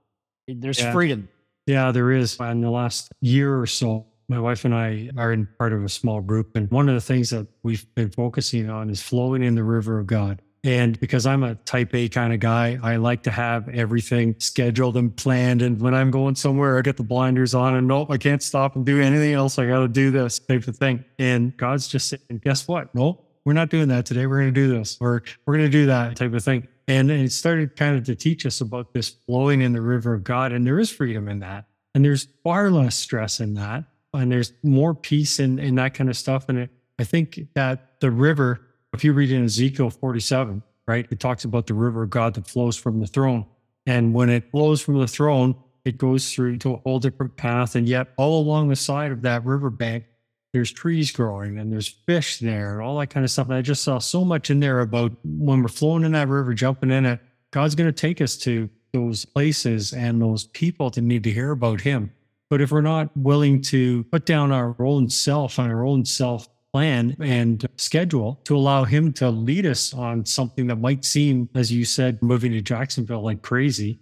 him. 0.47 0.59
There's 0.59 0.79
yeah. 0.79 0.91
freedom. 0.91 1.29
Yeah, 1.65 1.91
there 1.91 2.11
is. 2.11 2.37
In 2.39 2.61
the 2.61 2.69
last 2.69 3.11
year 3.21 3.59
or 3.59 3.67
so, 3.67 4.05
my 4.29 4.39
wife 4.39 4.65
and 4.65 4.75
I 4.75 5.09
are 5.17 5.31
in 5.31 5.47
part 5.57 5.73
of 5.73 5.83
a 5.83 5.89
small 5.89 6.21
group. 6.21 6.55
And 6.55 6.69
one 6.71 6.89
of 6.89 6.95
the 6.95 7.01
things 7.01 7.29
that 7.29 7.47
we've 7.63 7.85
been 7.95 8.09
focusing 8.09 8.69
on 8.69 8.89
is 8.89 9.01
flowing 9.01 9.43
in 9.43 9.55
the 9.55 9.63
river 9.63 9.99
of 9.99 10.07
God. 10.07 10.41
And 10.67 10.99
because 10.99 11.25
I'm 11.25 11.43
a 11.43 11.55
type 11.55 11.95
A 11.95 12.09
kind 12.09 12.33
of 12.33 12.41
guy, 12.41 12.77
I 12.83 12.97
like 12.97 13.23
to 13.23 13.31
have 13.31 13.69
everything 13.69 14.35
scheduled 14.37 14.97
and 14.97 15.15
planned. 15.15 15.61
And 15.61 15.79
when 15.79 15.95
I'm 15.95 16.11
going 16.11 16.35
somewhere, 16.35 16.77
I 16.77 16.81
get 16.81 16.97
the 16.97 17.03
blinders 17.03 17.53
on 17.53 17.75
and 17.75 17.87
nope, 17.87 18.11
I 18.11 18.17
can't 18.17 18.43
stop 18.43 18.75
and 18.75 18.85
do 18.85 19.01
anything 19.01 19.31
else. 19.31 19.57
I 19.57 19.65
got 19.65 19.79
to 19.79 19.87
do 19.87 20.11
this 20.11 20.39
type 20.39 20.67
of 20.67 20.75
thing. 20.75 21.05
And 21.19 21.55
God's 21.55 21.87
just 21.87 22.09
saying, 22.09 22.41
guess 22.43 22.67
what? 22.67 22.93
No, 22.93 23.23
we're 23.45 23.53
not 23.53 23.69
doing 23.69 23.87
that 23.87 24.05
today. 24.05 24.27
We're 24.27 24.41
going 24.41 24.53
to 24.53 24.59
do 24.59 24.67
this 24.67 24.97
or 24.99 25.23
we're 25.45 25.53
going 25.53 25.67
to 25.67 25.71
do 25.71 25.85
that 25.85 26.17
type 26.17 26.33
of 26.33 26.43
thing. 26.43 26.67
And 26.89 27.09
it 27.09 27.31
started 27.31 27.77
kind 27.77 27.95
of 27.95 28.03
to 28.03 28.15
teach 28.15 28.45
us 28.45 28.59
about 28.59 28.93
this 28.93 29.07
flowing 29.07 29.61
in 29.61 29.71
the 29.71 29.79
river 29.79 30.13
of 30.13 30.25
God. 30.25 30.51
And 30.51 30.67
there 30.67 30.81
is 30.81 30.91
freedom 30.91 31.29
in 31.29 31.39
that. 31.39 31.63
And 31.95 32.03
there's 32.03 32.27
far 32.43 32.71
less 32.71 32.97
stress 32.97 33.39
in 33.39 33.53
that. 33.53 33.85
And 34.13 34.29
there's 34.29 34.51
more 34.63 34.93
peace 34.93 35.39
in, 35.39 35.59
in 35.59 35.75
that 35.75 35.93
kind 35.93 36.09
of 36.09 36.17
stuff. 36.17 36.49
And 36.49 36.59
it, 36.59 36.71
I 36.99 37.05
think 37.05 37.39
that 37.55 38.01
the 38.01 38.11
river 38.11 38.66
if 38.93 39.03
you 39.03 39.13
read 39.13 39.31
in 39.31 39.45
Ezekiel 39.45 39.89
47, 39.89 40.63
right, 40.87 41.07
it 41.09 41.19
talks 41.19 41.43
about 41.43 41.67
the 41.67 41.73
river 41.73 42.03
of 42.03 42.09
God 42.09 42.33
that 42.35 42.47
flows 42.47 42.77
from 42.77 42.99
the 42.99 43.07
throne. 43.07 43.45
And 43.85 44.13
when 44.13 44.29
it 44.29 44.49
flows 44.51 44.81
from 44.81 44.99
the 44.99 45.07
throne, 45.07 45.55
it 45.85 45.97
goes 45.97 46.33
through 46.33 46.57
to 46.57 46.73
a 46.73 46.77
whole 46.77 46.99
different 46.99 47.35
path. 47.37 47.75
And 47.75 47.87
yet, 47.87 48.09
all 48.17 48.41
along 48.41 48.69
the 48.69 48.75
side 48.75 49.11
of 49.11 49.21
that 49.21 49.45
riverbank, 49.45 50.05
there's 50.53 50.71
trees 50.71 51.11
growing 51.11 51.57
and 51.57 51.71
there's 51.71 51.87
fish 51.87 52.39
there, 52.39 52.73
and 52.73 52.81
all 52.81 52.97
that 52.99 53.07
kind 53.07 53.23
of 53.23 53.31
stuff. 53.31 53.47
And 53.47 53.55
I 53.55 53.61
just 53.61 53.83
saw 53.83 53.99
so 53.99 54.25
much 54.25 54.49
in 54.49 54.59
there 54.59 54.81
about 54.81 55.13
when 55.23 55.61
we're 55.61 55.67
flowing 55.67 56.03
in 56.03 56.13
that 56.13 56.27
river, 56.27 56.53
jumping 56.53 56.91
in 56.91 57.05
it, 57.05 57.19
God's 57.51 57.75
going 57.75 57.87
to 57.87 57.93
take 57.93 58.21
us 58.21 58.35
to 58.37 58.69
those 58.93 59.25
places 59.25 59.93
and 59.93 60.21
those 60.21 60.45
people 60.45 60.89
that 60.89 61.01
need 61.01 61.23
to 61.23 61.31
hear 61.31 61.51
about 61.51 61.81
Him. 61.81 62.11
But 62.49 62.61
if 62.61 62.71
we're 62.71 62.81
not 62.81 63.15
willing 63.15 63.61
to 63.63 64.03
put 64.05 64.25
down 64.25 64.51
our 64.51 64.75
own 64.79 65.09
self 65.09 65.59
and 65.59 65.71
our 65.71 65.85
own 65.85 66.05
self 66.05 66.47
plan 66.73 67.15
and 67.19 67.65
schedule 67.77 68.39
to 68.43 68.55
allow 68.55 68.83
him 68.83 69.13
to 69.13 69.29
lead 69.29 69.65
us 69.65 69.93
on 69.93 70.25
something 70.25 70.67
that 70.67 70.77
might 70.77 71.05
seem, 71.05 71.49
as 71.55 71.71
you 71.71 71.85
said, 71.85 72.21
moving 72.21 72.51
to 72.51 72.61
Jacksonville 72.61 73.23
like 73.23 73.41
crazy, 73.41 73.99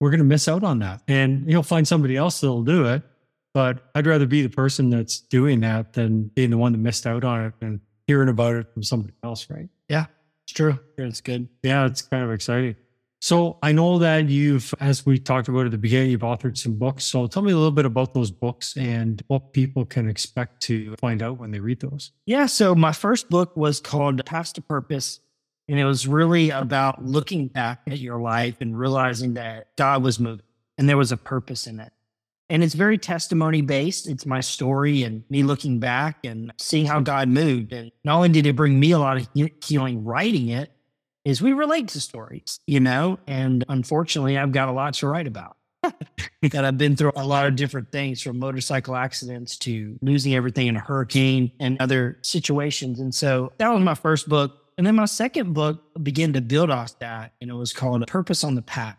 we're 0.00 0.10
going 0.10 0.18
to 0.18 0.24
miss 0.24 0.48
out 0.48 0.64
on 0.64 0.78
that. 0.80 1.02
And 1.08 1.48
he'll 1.48 1.62
find 1.62 1.86
somebody 1.86 2.16
else 2.16 2.40
that'll 2.40 2.62
do 2.62 2.86
it. 2.86 3.02
But 3.52 3.90
I'd 3.94 4.06
rather 4.06 4.26
be 4.26 4.42
the 4.42 4.48
person 4.48 4.90
that's 4.90 5.20
doing 5.20 5.60
that 5.60 5.92
than 5.92 6.24
being 6.24 6.50
the 6.50 6.58
one 6.58 6.72
that 6.72 6.78
missed 6.78 7.06
out 7.06 7.22
on 7.22 7.44
it 7.46 7.54
and 7.60 7.80
hearing 8.06 8.28
about 8.28 8.56
it 8.56 8.72
from 8.72 8.82
somebody 8.82 9.14
else, 9.22 9.48
right? 9.48 9.68
Yeah, 9.88 10.06
it's 10.44 10.52
true. 10.52 10.78
It's 10.98 11.20
good. 11.20 11.48
Yeah, 11.62 11.86
it's 11.86 12.02
kind 12.02 12.24
of 12.24 12.32
exciting. 12.32 12.74
So 13.24 13.56
I 13.62 13.72
know 13.72 14.00
that 14.00 14.28
you've, 14.28 14.74
as 14.80 15.06
we 15.06 15.18
talked 15.18 15.48
about 15.48 15.64
at 15.64 15.70
the 15.70 15.78
beginning, 15.78 16.10
you've 16.10 16.20
authored 16.20 16.58
some 16.58 16.74
books. 16.74 17.04
So 17.04 17.26
tell 17.26 17.42
me 17.42 17.52
a 17.52 17.56
little 17.56 17.70
bit 17.70 17.86
about 17.86 18.12
those 18.12 18.30
books 18.30 18.76
and 18.76 19.22
what 19.28 19.54
people 19.54 19.86
can 19.86 20.10
expect 20.10 20.60
to 20.64 20.94
find 20.96 21.22
out 21.22 21.38
when 21.38 21.50
they 21.50 21.58
read 21.58 21.80
those. 21.80 22.12
Yeah. 22.26 22.44
So 22.44 22.74
my 22.74 22.92
first 22.92 23.30
book 23.30 23.56
was 23.56 23.80
called 23.80 24.22
Past 24.26 24.56
to 24.56 24.60
Purpose. 24.60 25.20
And 25.68 25.78
it 25.78 25.86
was 25.86 26.06
really 26.06 26.50
about 26.50 27.02
looking 27.02 27.48
back 27.48 27.80
at 27.86 27.98
your 27.98 28.20
life 28.20 28.56
and 28.60 28.78
realizing 28.78 29.32
that 29.34 29.74
God 29.76 30.02
was 30.02 30.20
moving 30.20 30.44
and 30.76 30.86
there 30.86 30.98
was 30.98 31.10
a 31.10 31.16
purpose 31.16 31.66
in 31.66 31.80
it. 31.80 31.94
And 32.50 32.62
it's 32.62 32.74
very 32.74 32.98
testimony 32.98 33.62
based. 33.62 34.06
It's 34.06 34.26
my 34.26 34.40
story 34.40 35.02
and 35.02 35.24
me 35.30 35.44
looking 35.44 35.80
back 35.80 36.18
and 36.24 36.52
seeing 36.58 36.84
how 36.84 37.00
God 37.00 37.28
moved. 37.28 37.72
And 37.72 37.90
not 38.04 38.16
only 38.16 38.28
did 38.28 38.44
it 38.44 38.54
bring 38.54 38.78
me 38.78 38.90
a 38.90 38.98
lot 38.98 39.16
of 39.16 39.26
healing 39.64 40.04
writing 40.04 40.48
it, 40.48 40.70
is 41.24 41.40
we 41.40 41.52
relate 41.52 41.88
to 41.88 42.00
stories, 42.00 42.60
you 42.66 42.80
know, 42.80 43.18
and 43.26 43.64
unfortunately, 43.68 44.36
I've 44.36 44.52
got 44.52 44.68
a 44.68 44.72
lot 44.72 44.94
to 44.94 45.08
write 45.08 45.26
about. 45.26 45.56
that 46.42 46.64
I've 46.64 46.78
been 46.78 46.96
through 46.96 47.12
a 47.14 47.26
lot 47.26 47.46
of 47.46 47.56
different 47.56 47.92
things 47.92 48.22
from 48.22 48.38
motorcycle 48.38 48.96
accidents 48.96 49.58
to 49.58 49.98
losing 50.00 50.34
everything 50.34 50.66
in 50.66 50.76
a 50.76 50.80
hurricane 50.80 51.52
and 51.60 51.78
other 51.78 52.18
situations. 52.22 53.00
And 53.00 53.14
so 53.14 53.52
that 53.58 53.68
was 53.68 53.82
my 53.82 53.94
first 53.94 54.26
book. 54.26 54.52
And 54.78 54.86
then 54.86 54.94
my 54.94 55.04
second 55.04 55.52
book 55.52 55.82
began 56.02 56.32
to 56.32 56.40
build 56.40 56.70
off 56.70 56.98
that, 56.98 57.32
and 57.40 57.50
it 57.50 57.54
was 57.54 57.72
called 57.72 58.06
Purpose 58.06 58.44
on 58.44 58.54
the 58.54 58.62
Path. 58.62 58.96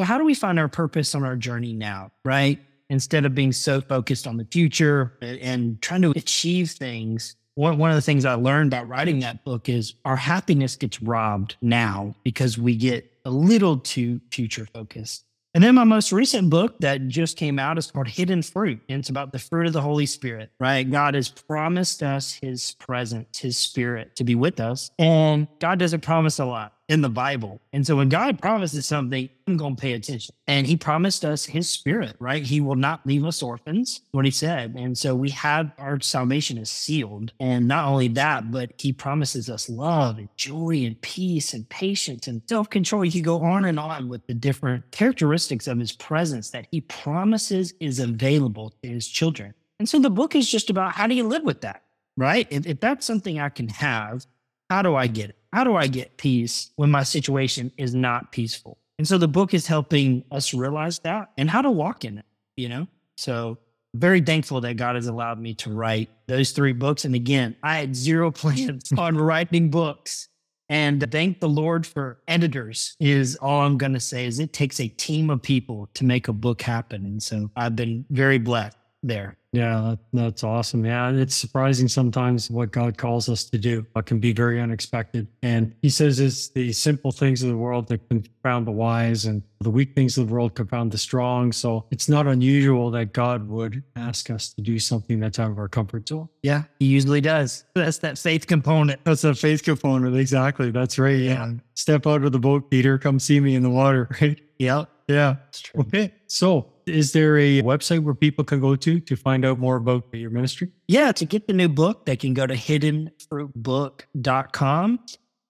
So, 0.00 0.04
how 0.04 0.18
do 0.18 0.24
we 0.24 0.34
find 0.34 0.58
our 0.58 0.68
purpose 0.68 1.14
on 1.14 1.22
our 1.22 1.36
journey 1.36 1.72
now, 1.72 2.10
right? 2.24 2.58
Instead 2.90 3.24
of 3.24 3.34
being 3.34 3.52
so 3.52 3.80
focused 3.80 4.26
on 4.26 4.36
the 4.36 4.44
future 4.44 5.16
and 5.20 5.80
trying 5.80 6.02
to 6.02 6.10
achieve 6.10 6.70
things 6.70 7.36
one, 7.56 7.78
one 7.78 7.90
of 7.90 7.96
the 7.96 8.02
things 8.02 8.24
I 8.24 8.34
learned 8.34 8.72
about 8.72 8.86
writing 8.86 9.20
that 9.20 9.42
book 9.42 9.68
is 9.68 9.94
our 10.04 10.16
happiness 10.16 10.76
gets 10.76 11.02
robbed 11.02 11.56
now 11.62 12.14
because 12.22 12.58
we 12.58 12.76
get 12.76 13.10
a 13.24 13.30
little 13.30 13.78
too 13.78 14.20
future 14.30 14.66
focused. 14.72 15.24
And 15.54 15.64
then 15.64 15.74
my 15.74 15.84
most 15.84 16.12
recent 16.12 16.50
book 16.50 16.78
that 16.80 17.08
just 17.08 17.38
came 17.38 17.58
out 17.58 17.78
is 17.78 17.90
called 17.90 18.08
Hidden 18.08 18.42
Fruit. 18.42 18.78
And 18.90 19.00
it's 19.00 19.08
about 19.08 19.32
the 19.32 19.38
fruit 19.38 19.66
of 19.66 19.72
the 19.72 19.80
Holy 19.80 20.04
Spirit, 20.04 20.50
right? 20.60 20.88
God 20.88 21.14
has 21.14 21.30
promised 21.30 22.02
us 22.02 22.34
his 22.34 22.72
presence, 22.78 23.38
his 23.38 23.56
spirit 23.56 24.14
to 24.16 24.24
be 24.24 24.34
with 24.34 24.60
us. 24.60 24.90
And 24.98 25.48
God 25.58 25.78
doesn't 25.78 26.02
promise 26.02 26.38
a 26.38 26.44
lot 26.44 26.75
in 26.88 27.00
the 27.00 27.08
Bible. 27.08 27.60
And 27.72 27.84
so 27.84 27.96
when 27.96 28.08
God 28.08 28.40
promises 28.40 28.86
something, 28.86 29.28
I'm 29.48 29.56
going 29.56 29.74
to 29.74 29.80
pay 29.80 29.94
attention. 29.94 30.34
And 30.46 30.66
he 30.66 30.76
promised 30.76 31.24
us 31.24 31.44
his 31.44 31.68
spirit, 31.68 32.14
right? 32.20 32.44
He 32.44 32.60
will 32.60 32.76
not 32.76 33.04
leave 33.04 33.24
us 33.24 33.42
orphans, 33.42 34.02
what 34.12 34.24
he 34.24 34.30
said. 34.30 34.74
And 34.76 34.96
so 34.96 35.14
we 35.14 35.30
have 35.30 35.72
our 35.78 36.00
salvation 36.00 36.58
is 36.58 36.70
sealed. 36.70 37.32
And 37.40 37.66
not 37.66 37.88
only 37.88 38.08
that, 38.08 38.52
but 38.52 38.72
he 38.78 38.92
promises 38.92 39.50
us 39.50 39.68
love 39.68 40.18
and 40.18 40.28
joy 40.36 40.84
and 40.84 41.00
peace 41.00 41.54
and 41.54 41.68
patience 41.68 42.28
and 42.28 42.42
self 42.48 42.70
control. 42.70 43.04
You 43.04 43.12
can 43.12 43.22
go 43.22 43.42
on 43.42 43.64
and 43.64 43.80
on 43.80 44.08
with 44.08 44.26
the 44.26 44.34
different 44.34 44.88
characteristics 44.92 45.66
of 45.66 45.78
his 45.78 45.92
presence 45.92 46.50
that 46.50 46.68
he 46.70 46.82
promises 46.82 47.74
is 47.80 47.98
available 47.98 48.74
to 48.82 48.88
his 48.88 49.08
children. 49.08 49.54
And 49.78 49.88
so 49.88 49.98
the 49.98 50.10
book 50.10 50.36
is 50.36 50.48
just 50.48 50.70
about 50.70 50.92
how 50.92 51.06
do 51.06 51.14
you 51.14 51.26
live 51.26 51.42
with 51.42 51.62
that, 51.62 51.82
right? 52.16 52.46
If, 52.50 52.66
if 52.66 52.80
that's 52.80 53.04
something 53.04 53.40
I 53.40 53.48
can 53.48 53.68
have, 53.68 54.24
how 54.70 54.82
do 54.82 54.94
I 54.94 55.06
get 55.06 55.30
it? 55.30 55.36
How 55.56 55.64
do 55.64 55.74
I 55.74 55.86
get 55.86 56.18
peace 56.18 56.70
when 56.76 56.90
my 56.90 57.02
situation 57.02 57.72
is 57.78 57.94
not 57.94 58.30
peaceful? 58.30 58.76
And 58.98 59.08
so 59.08 59.16
the 59.16 59.26
book 59.26 59.54
is 59.54 59.66
helping 59.66 60.22
us 60.30 60.52
realize 60.52 60.98
that 60.98 61.30
and 61.38 61.48
how 61.48 61.62
to 61.62 61.70
walk 61.70 62.04
in 62.04 62.18
it, 62.18 62.26
you 62.58 62.68
know? 62.68 62.86
So 63.16 63.56
very 63.94 64.20
thankful 64.20 64.60
that 64.60 64.76
God 64.76 64.96
has 64.96 65.06
allowed 65.06 65.40
me 65.40 65.54
to 65.54 65.70
write 65.70 66.10
those 66.26 66.50
three 66.50 66.74
books. 66.74 67.06
And 67.06 67.14
again, 67.14 67.56
I 67.62 67.78
had 67.78 67.96
zero 67.96 68.30
plans 68.42 68.92
on 68.98 69.16
writing 69.16 69.70
books. 69.70 70.28
And 70.68 71.02
thank 71.10 71.40
the 71.40 71.48
Lord 71.48 71.86
for 71.86 72.18
editors 72.28 72.94
is 73.00 73.36
all 73.36 73.62
I'm 73.62 73.78
going 73.78 73.94
to 73.94 74.00
say 74.00 74.26
is 74.26 74.38
it 74.40 74.52
takes 74.52 74.78
a 74.78 74.88
team 74.88 75.30
of 75.30 75.40
people 75.40 75.88
to 75.94 76.04
make 76.04 76.28
a 76.28 76.34
book 76.34 76.60
happen. 76.60 77.06
And 77.06 77.22
so 77.22 77.50
I've 77.56 77.74
been 77.74 78.04
very 78.10 78.36
blessed 78.36 78.76
there. 79.02 79.38
Yeah, 79.56 79.80
that, 79.80 79.98
that's 80.12 80.44
awesome. 80.44 80.84
Yeah, 80.84 81.10
it's 81.12 81.34
surprising 81.34 81.88
sometimes 81.88 82.50
what 82.50 82.72
God 82.72 82.98
calls 82.98 83.28
us 83.30 83.44
to 83.44 83.56
do. 83.58 83.86
It 83.96 84.04
can 84.04 84.20
be 84.20 84.34
very 84.34 84.60
unexpected. 84.60 85.26
And 85.42 85.74
He 85.80 85.88
says 85.88 86.20
it's 86.20 86.48
the 86.48 86.72
simple 86.72 87.10
things 87.10 87.42
of 87.42 87.48
the 87.48 87.56
world 87.56 87.88
that 87.88 88.06
confound 88.10 88.66
the 88.66 88.72
wise, 88.72 89.24
and 89.24 89.42
the 89.60 89.70
weak 89.70 89.94
things 89.94 90.18
of 90.18 90.28
the 90.28 90.32
world 90.34 90.54
confound 90.54 90.92
the 90.92 90.98
strong. 90.98 91.52
So 91.52 91.86
it's 91.90 92.08
not 92.08 92.26
unusual 92.26 92.90
that 92.90 93.14
God 93.14 93.48
would 93.48 93.82
ask 93.96 94.28
us 94.28 94.52
to 94.54 94.60
do 94.60 94.78
something 94.78 95.18
that's 95.18 95.38
out 95.38 95.50
of 95.50 95.58
our 95.58 95.68
comfort 95.68 96.06
zone. 96.08 96.28
Yeah, 96.42 96.64
He 96.78 96.86
usually 96.86 97.22
does. 97.22 97.64
That's 97.74 97.98
that 97.98 98.18
faith 98.18 98.46
component. 98.46 99.02
That's 99.04 99.22
that 99.22 99.38
faith 99.38 99.62
component. 99.62 100.14
Exactly. 100.16 100.70
That's 100.70 100.98
right. 100.98 101.16
Yeah. 101.16 101.46
yeah. 101.46 101.52
Step 101.74 102.06
out 102.06 102.24
of 102.24 102.32
the 102.32 102.38
boat, 102.38 102.70
Peter. 102.70 102.98
Come 102.98 103.18
see 103.18 103.40
me 103.40 103.54
in 103.54 103.62
the 103.62 103.70
water. 103.70 104.08
Right. 104.20 104.40
Yeah. 104.58 104.84
Yeah. 105.08 105.36
Okay. 105.78 106.12
So 106.26 106.72
is 106.86 107.12
there 107.12 107.38
a 107.38 107.62
website 107.62 108.00
where 108.00 108.14
people 108.14 108.44
can 108.44 108.60
go 108.60 108.76
to 108.76 109.00
to 109.00 109.16
find 109.16 109.42
out 109.44 109.58
more 109.58 109.76
about 109.76 110.04
your 110.12 110.30
ministry? 110.30 110.70
Yeah, 110.88 111.12
to 111.12 111.24
get 111.24 111.46
the 111.46 111.52
new 111.52 111.68
book, 111.68 112.06
they 112.06 112.16
can 112.16 112.34
go 112.34 112.44
to 112.46 112.54
hiddenfruitbook.com. 112.54 115.00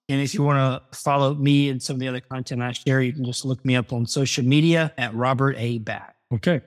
And 0.09 0.21
if 0.21 0.33
you 0.33 0.41
want 0.43 0.57
to 0.57 0.81
follow 0.97 1.33
me 1.33 1.67
and 1.69 1.83
some 1.83 1.95
of 1.95 1.99
the 1.99 2.07
other 2.07 2.21
content 2.21 2.61
I 2.61 2.71
share, 2.71 3.01
you 3.01 3.11
can 3.13 3.25
just 3.25 3.43
look 3.43 3.65
me 3.65 3.75
up 3.75 3.91
on 3.91 4.05
social 4.05 4.45
media 4.45 4.93
at 4.97 5.13
Robert 5.13 5.57
A. 5.57 5.79
Bass. 5.79 6.13
Okay. 6.33 6.61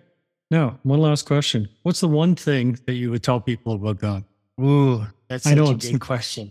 Now, 0.50 0.78
one 0.82 1.00
last 1.00 1.24
question. 1.26 1.68
What's 1.82 2.00
the 2.00 2.08
one 2.08 2.34
thing 2.34 2.78
that 2.86 2.94
you 2.94 3.10
would 3.10 3.22
tell 3.22 3.40
people 3.40 3.74
about 3.74 3.98
God? 3.98 4.24
Ooh, 4.60 5.06
that's 5.28 5.44
such 5.44 5.52
I 5.52 5.54
know 5.54 5.70
a 5.70 5.74
good 5.74 6.00
question. 6.00 6.50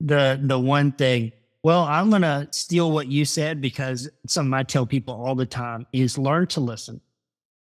The 0.00 0.40
the 0.42 0.58
one 0.58 0.92
thing. 0.92 1.32
Well, 1.62 1.84
I'm 1.84 2.10
gonna 2.10 2.48
steal 2.52 2.90
what 2.90 3.08
you 3.08 3.24
said 3.24 3.60
because 3.60 4.08
something 4.26 4.54
I 4.54 4.62
tell 4.62 4.86
people 4.86 5.14
all 5.14 5.34
the 5.34 5.46
time 5.46 5.86
is 5.92 6.16
learn 6.16 6.46
to 6.48 6.60
listen 6.60 7.00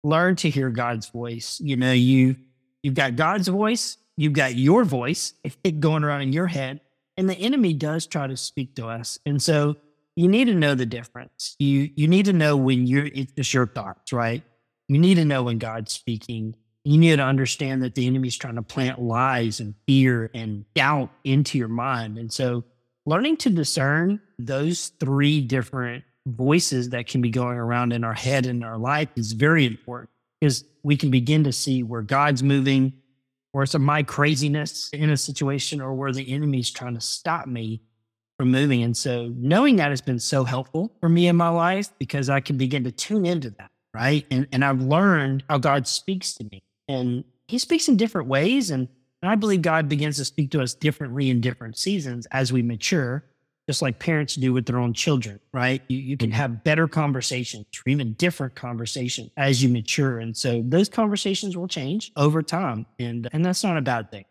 learn 0.04 0.36
to 0.38 0.50
hear 0.50 0.70
God's 0.70 1.10
voice. 1.10 1.60
You 1.60 1.76
know, 1.76 1.92
you 1.92 2.36
you've 2.82 2.94
got 2.94 3.16
God's 3.16 3.48
voice, 3.48 3.98
you've 4.18 4.34
got 4.34 4.56
your 4.56 4.84
voice 4.84 5.34
going 5.80 6.04
around 6.04 6.22
in 6.22 6.34
your 6.34 6.48
head, 6.48 6.82
and 7.18 7.30
the 7.30 7.36
enemy 7.36 7.74
does 7.74 8.06
try 8.06 8.28
to 8.28 8.38
speak 8.38 8.76
to 8.76 8.88
us. 8.88 9.18
And 9.26 9.42
so 9.42 9.78
you 10.16 10.28
need 10.28 10.46
to 10.46 10.54
know 10.54 10.76
the 10.76 10.86
difference. 10.86 11.56
You 11.60 11.90
you 11.96 12.08
need 12.08 12.26
to 12.26 12.34
know 12.34 12.58
when 12.58 12.86
you're 12.86 13.08
it's 13.08 13.54
your 13.54 13.68
thoughts, 13.68 14.14
right? 14.14 14.44
You 14.88 15.00
need 15.00 15.16
to 15.16 15.26
know 15.26 15.44
when 15.44 15.58
God's 15.58 15.94
speaking. 15.94 16.56
You 16.84 16.98
need 16.98 17.16
to 17.16 17.24
understand 17.24 17.82
that 17.84 17.96
the 17.96 18.06
enemy's 18.06 18.36
trying 18.36 18.56
to 18.56 18.62
plant 18.62 19.02
lies 19.02 19.62
and 19.62 19.74
fear 19.88 20.30
and 20.34 20.66
doubt 20.74 21.12
into 21.24 21.58
your 21.58 21.70
mind. 21.70 22.18
And 22.18 22.32
so 22.32 22.66
learning 23.06 23.38
to 23.38 23.50
discern 23.50 24.22
those 24.40 24.90
three 25.00 25.42
different 25.42 26.04
voices 26.26 26.90
that 26.90 27.08
can 27.08 27.22
be 27.22 27.30
going 27.30 27.58
around 27.58 27.92
in 27.92 28.04
our 28.04 28.14
head 28.14 28.46
and 28.46 28.64
our 28.64 28.78
life 28.78 29.10
is 29.16 29.34
very 29.34 29.66
important 29.66 30.10
because 30.40 30.64
we 30.84 30.96
can 30.96 31.12
begin 31.12 31.44
to 31.44 31.52
see 31.52 31.84
where 31.84 32.02
God's 32.02 32.44
moving, 32.44 32.94
where 33.52 33.64
it's 33.64 33.78
my 33.78 34.04
craziness 34.04 34.90
in 34.92 35.10
a 35.10 35.18
situation, 35.18 35.82
or 35.82 35.94
where 35.94 36.12
the 36.12 36.34
enemy's 36.34 36.72
trying 36.72 36.96
to 36.96 37.02
stop 37.02 37.48
me 37.48 37.82
from 38.38 38.52
moving. 38.52 38.84
And 38.84 38.96
so 38.96 39.32
knowing 39.36 39.76
that 39.78 39.90
has 39.90 40.02
been 40.02 40.20
so 40.20 40.44
helpful 40.44 40.92
for 41.00 41.10
me 41.10 41.28
in 41.28 41.36
my 41.36 41.50
life 41.50 41.90
because 42.00 42.30
I 42.30 42.40
can 42.40 42.58
begin 42.58 42.84
to 42.86 42.92
tune 42.92 43.26
into 43.26 43.52
that, 43.52 43.70
right? 43.94 44.26
And 44.32 44.48
and 44.52 44.66
I've 44.66 44.82
learned 44.82 45.44
how 45.50 45.60
God 45.60 45.88
speaks 45.88 46.34
to 46.36 46.44
me. 46.46 46.64
And 46.88 47.24
he 47.48 47.58
speaks 47.58 47.88
in 47.88 47.98
different 47.98 48.28
ways. 48.28 48.72
And, 48.72 48.88
and 49.24 49.32
I 49.32 49.36
believe 49.36 49.62
God 49.62 49.88
begins 49.88 50.18
to 50.18 50.26
speak 50.26 50.52
to 50.52 50.62
us 50.62 50.74
differently 50.76 51.30
in 51.30 51.40
different 51.40 51.78
seasons 51.78 52.28
as 52.32 52.52
we 52.52 52.62
mature 52.62 53.24
just 53.68 53.82
like 53.82 53.98
parents 53.98 54.36
do 54.36 54.52
with 54.52 54.66
their 54.66 54.78
own 54.78 54.94
children, 54.94 55.40
right? 55.54 55.82
You, 55.88 55.98
you 55.98 56.18
can 56.18 56.30
mm-hmm. 56.30 56.36
have 56.36 56.66
better 56.66 56.86
conversations 56.86 57.66
or 57.78 57.90
even 57.90 58.12
different 58.14 58.56
conversations 58.56 59.32
as 59.38 59.64
you 59.64 59.70
mature. 59.70 60.20
And 60.20 60.36
so 60.36 60.62
those 60.66 60.90
conversations 60.90 61.56
will 61.56 61.70
change 61.70 62.12
over 62.18 62.44
time. 62.44 62.86
And, 63.00 63.30
and 63.32 63.46
that's 63.46 63.64
not 63.64 63.78
a 63.78 63.82
bad 63.82 64.12
thing. 64.12 64.26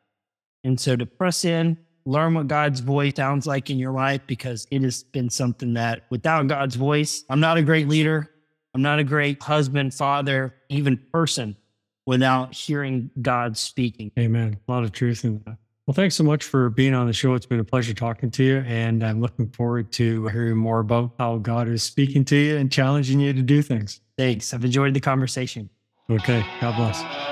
And 0.64 0.78
so 0.78 0.96
to 0.96 1.06
press 1.06 1.46
in, 1.46 1.78
learn 2.04 2.34
what 2.34 2.48
God's 2.48 2.80
voice 2.80 3.14
sounds 3.16 3.46
like 3.46 3.70
in 3.70 3.78
your 3.78 3.92
life 3.92 4.20
because 4.26 4.66
it 4.70 4.82
has 4.82 5.04
been 5.04 5.30
something 5.30 5.72
that 5.72 6.02
without 6.10 6.46
God's 6.48 6.74
voice, 6.74 7.24
I'm 7.30 7.40
not 7.40 7.56
a 7.56 7.62
great 7.62 7.88
leader. 7.88 8.28
I'm 8.74 8.82
not 8.82 8.98
a 8.98 9.04
great 9.04 9.42
husband, 9.42 9.94
father, 9.94 10.54
even 10.68 10.98
person 11.12 11.56
without 12.06 12.54
hearing 12.54 13.10
God 13.20 13.56
speaking. 13.56 14.10
Amen. 14.18 14.58
A 14.66 14.72
lot 14.72 14.84
of 14.84 14.92
truth 14.92 15.24
in 15.24 15.42
that. 15.46 15.58
Well, 15.86 15.94
thanks 15.94 16.14
so 16.14 16.22
much 16.22 16.44
for 16.44 16.70
being 16.70 16.94
on 16.94 17.08
the 17.08 17.12
show. 17.12 17.34
It's 17.34 17.46
been 17.46 17.58
a 17.58 17.64
pleasure 17.64 17.92
talking 17.92 18.30
to 18.32 18.44
you. 18.44 18.58
And 18.66 19.02
I'm 19.04 19.20
looking 19.20 19.48
forward 19.50 19.90
to 19.92 20.28
hearing 20.28 20.56
more 20.56 20.78
about 20.78 21.12
how 21.18 21.38
God 21.38 21.68
is 21.68 21.82
speaking 21.82 22.24
to 22.26 22.36
you 22.36 22.56
and 22.56 22.70
challenging 22.70 23.18
you 23.18 23.32
to 23.32 23.42
do 23.42 23.62
things. 23.62 24.00
Thanks. 24.16 24.54
I've 24.54 24.64
enjoyed 24.64 24.94
the 24.94 25.00
conversation. 25.00 25.68
Okay. 26.08 26.44
God 26.60 26.76
bless. 26.76 27.31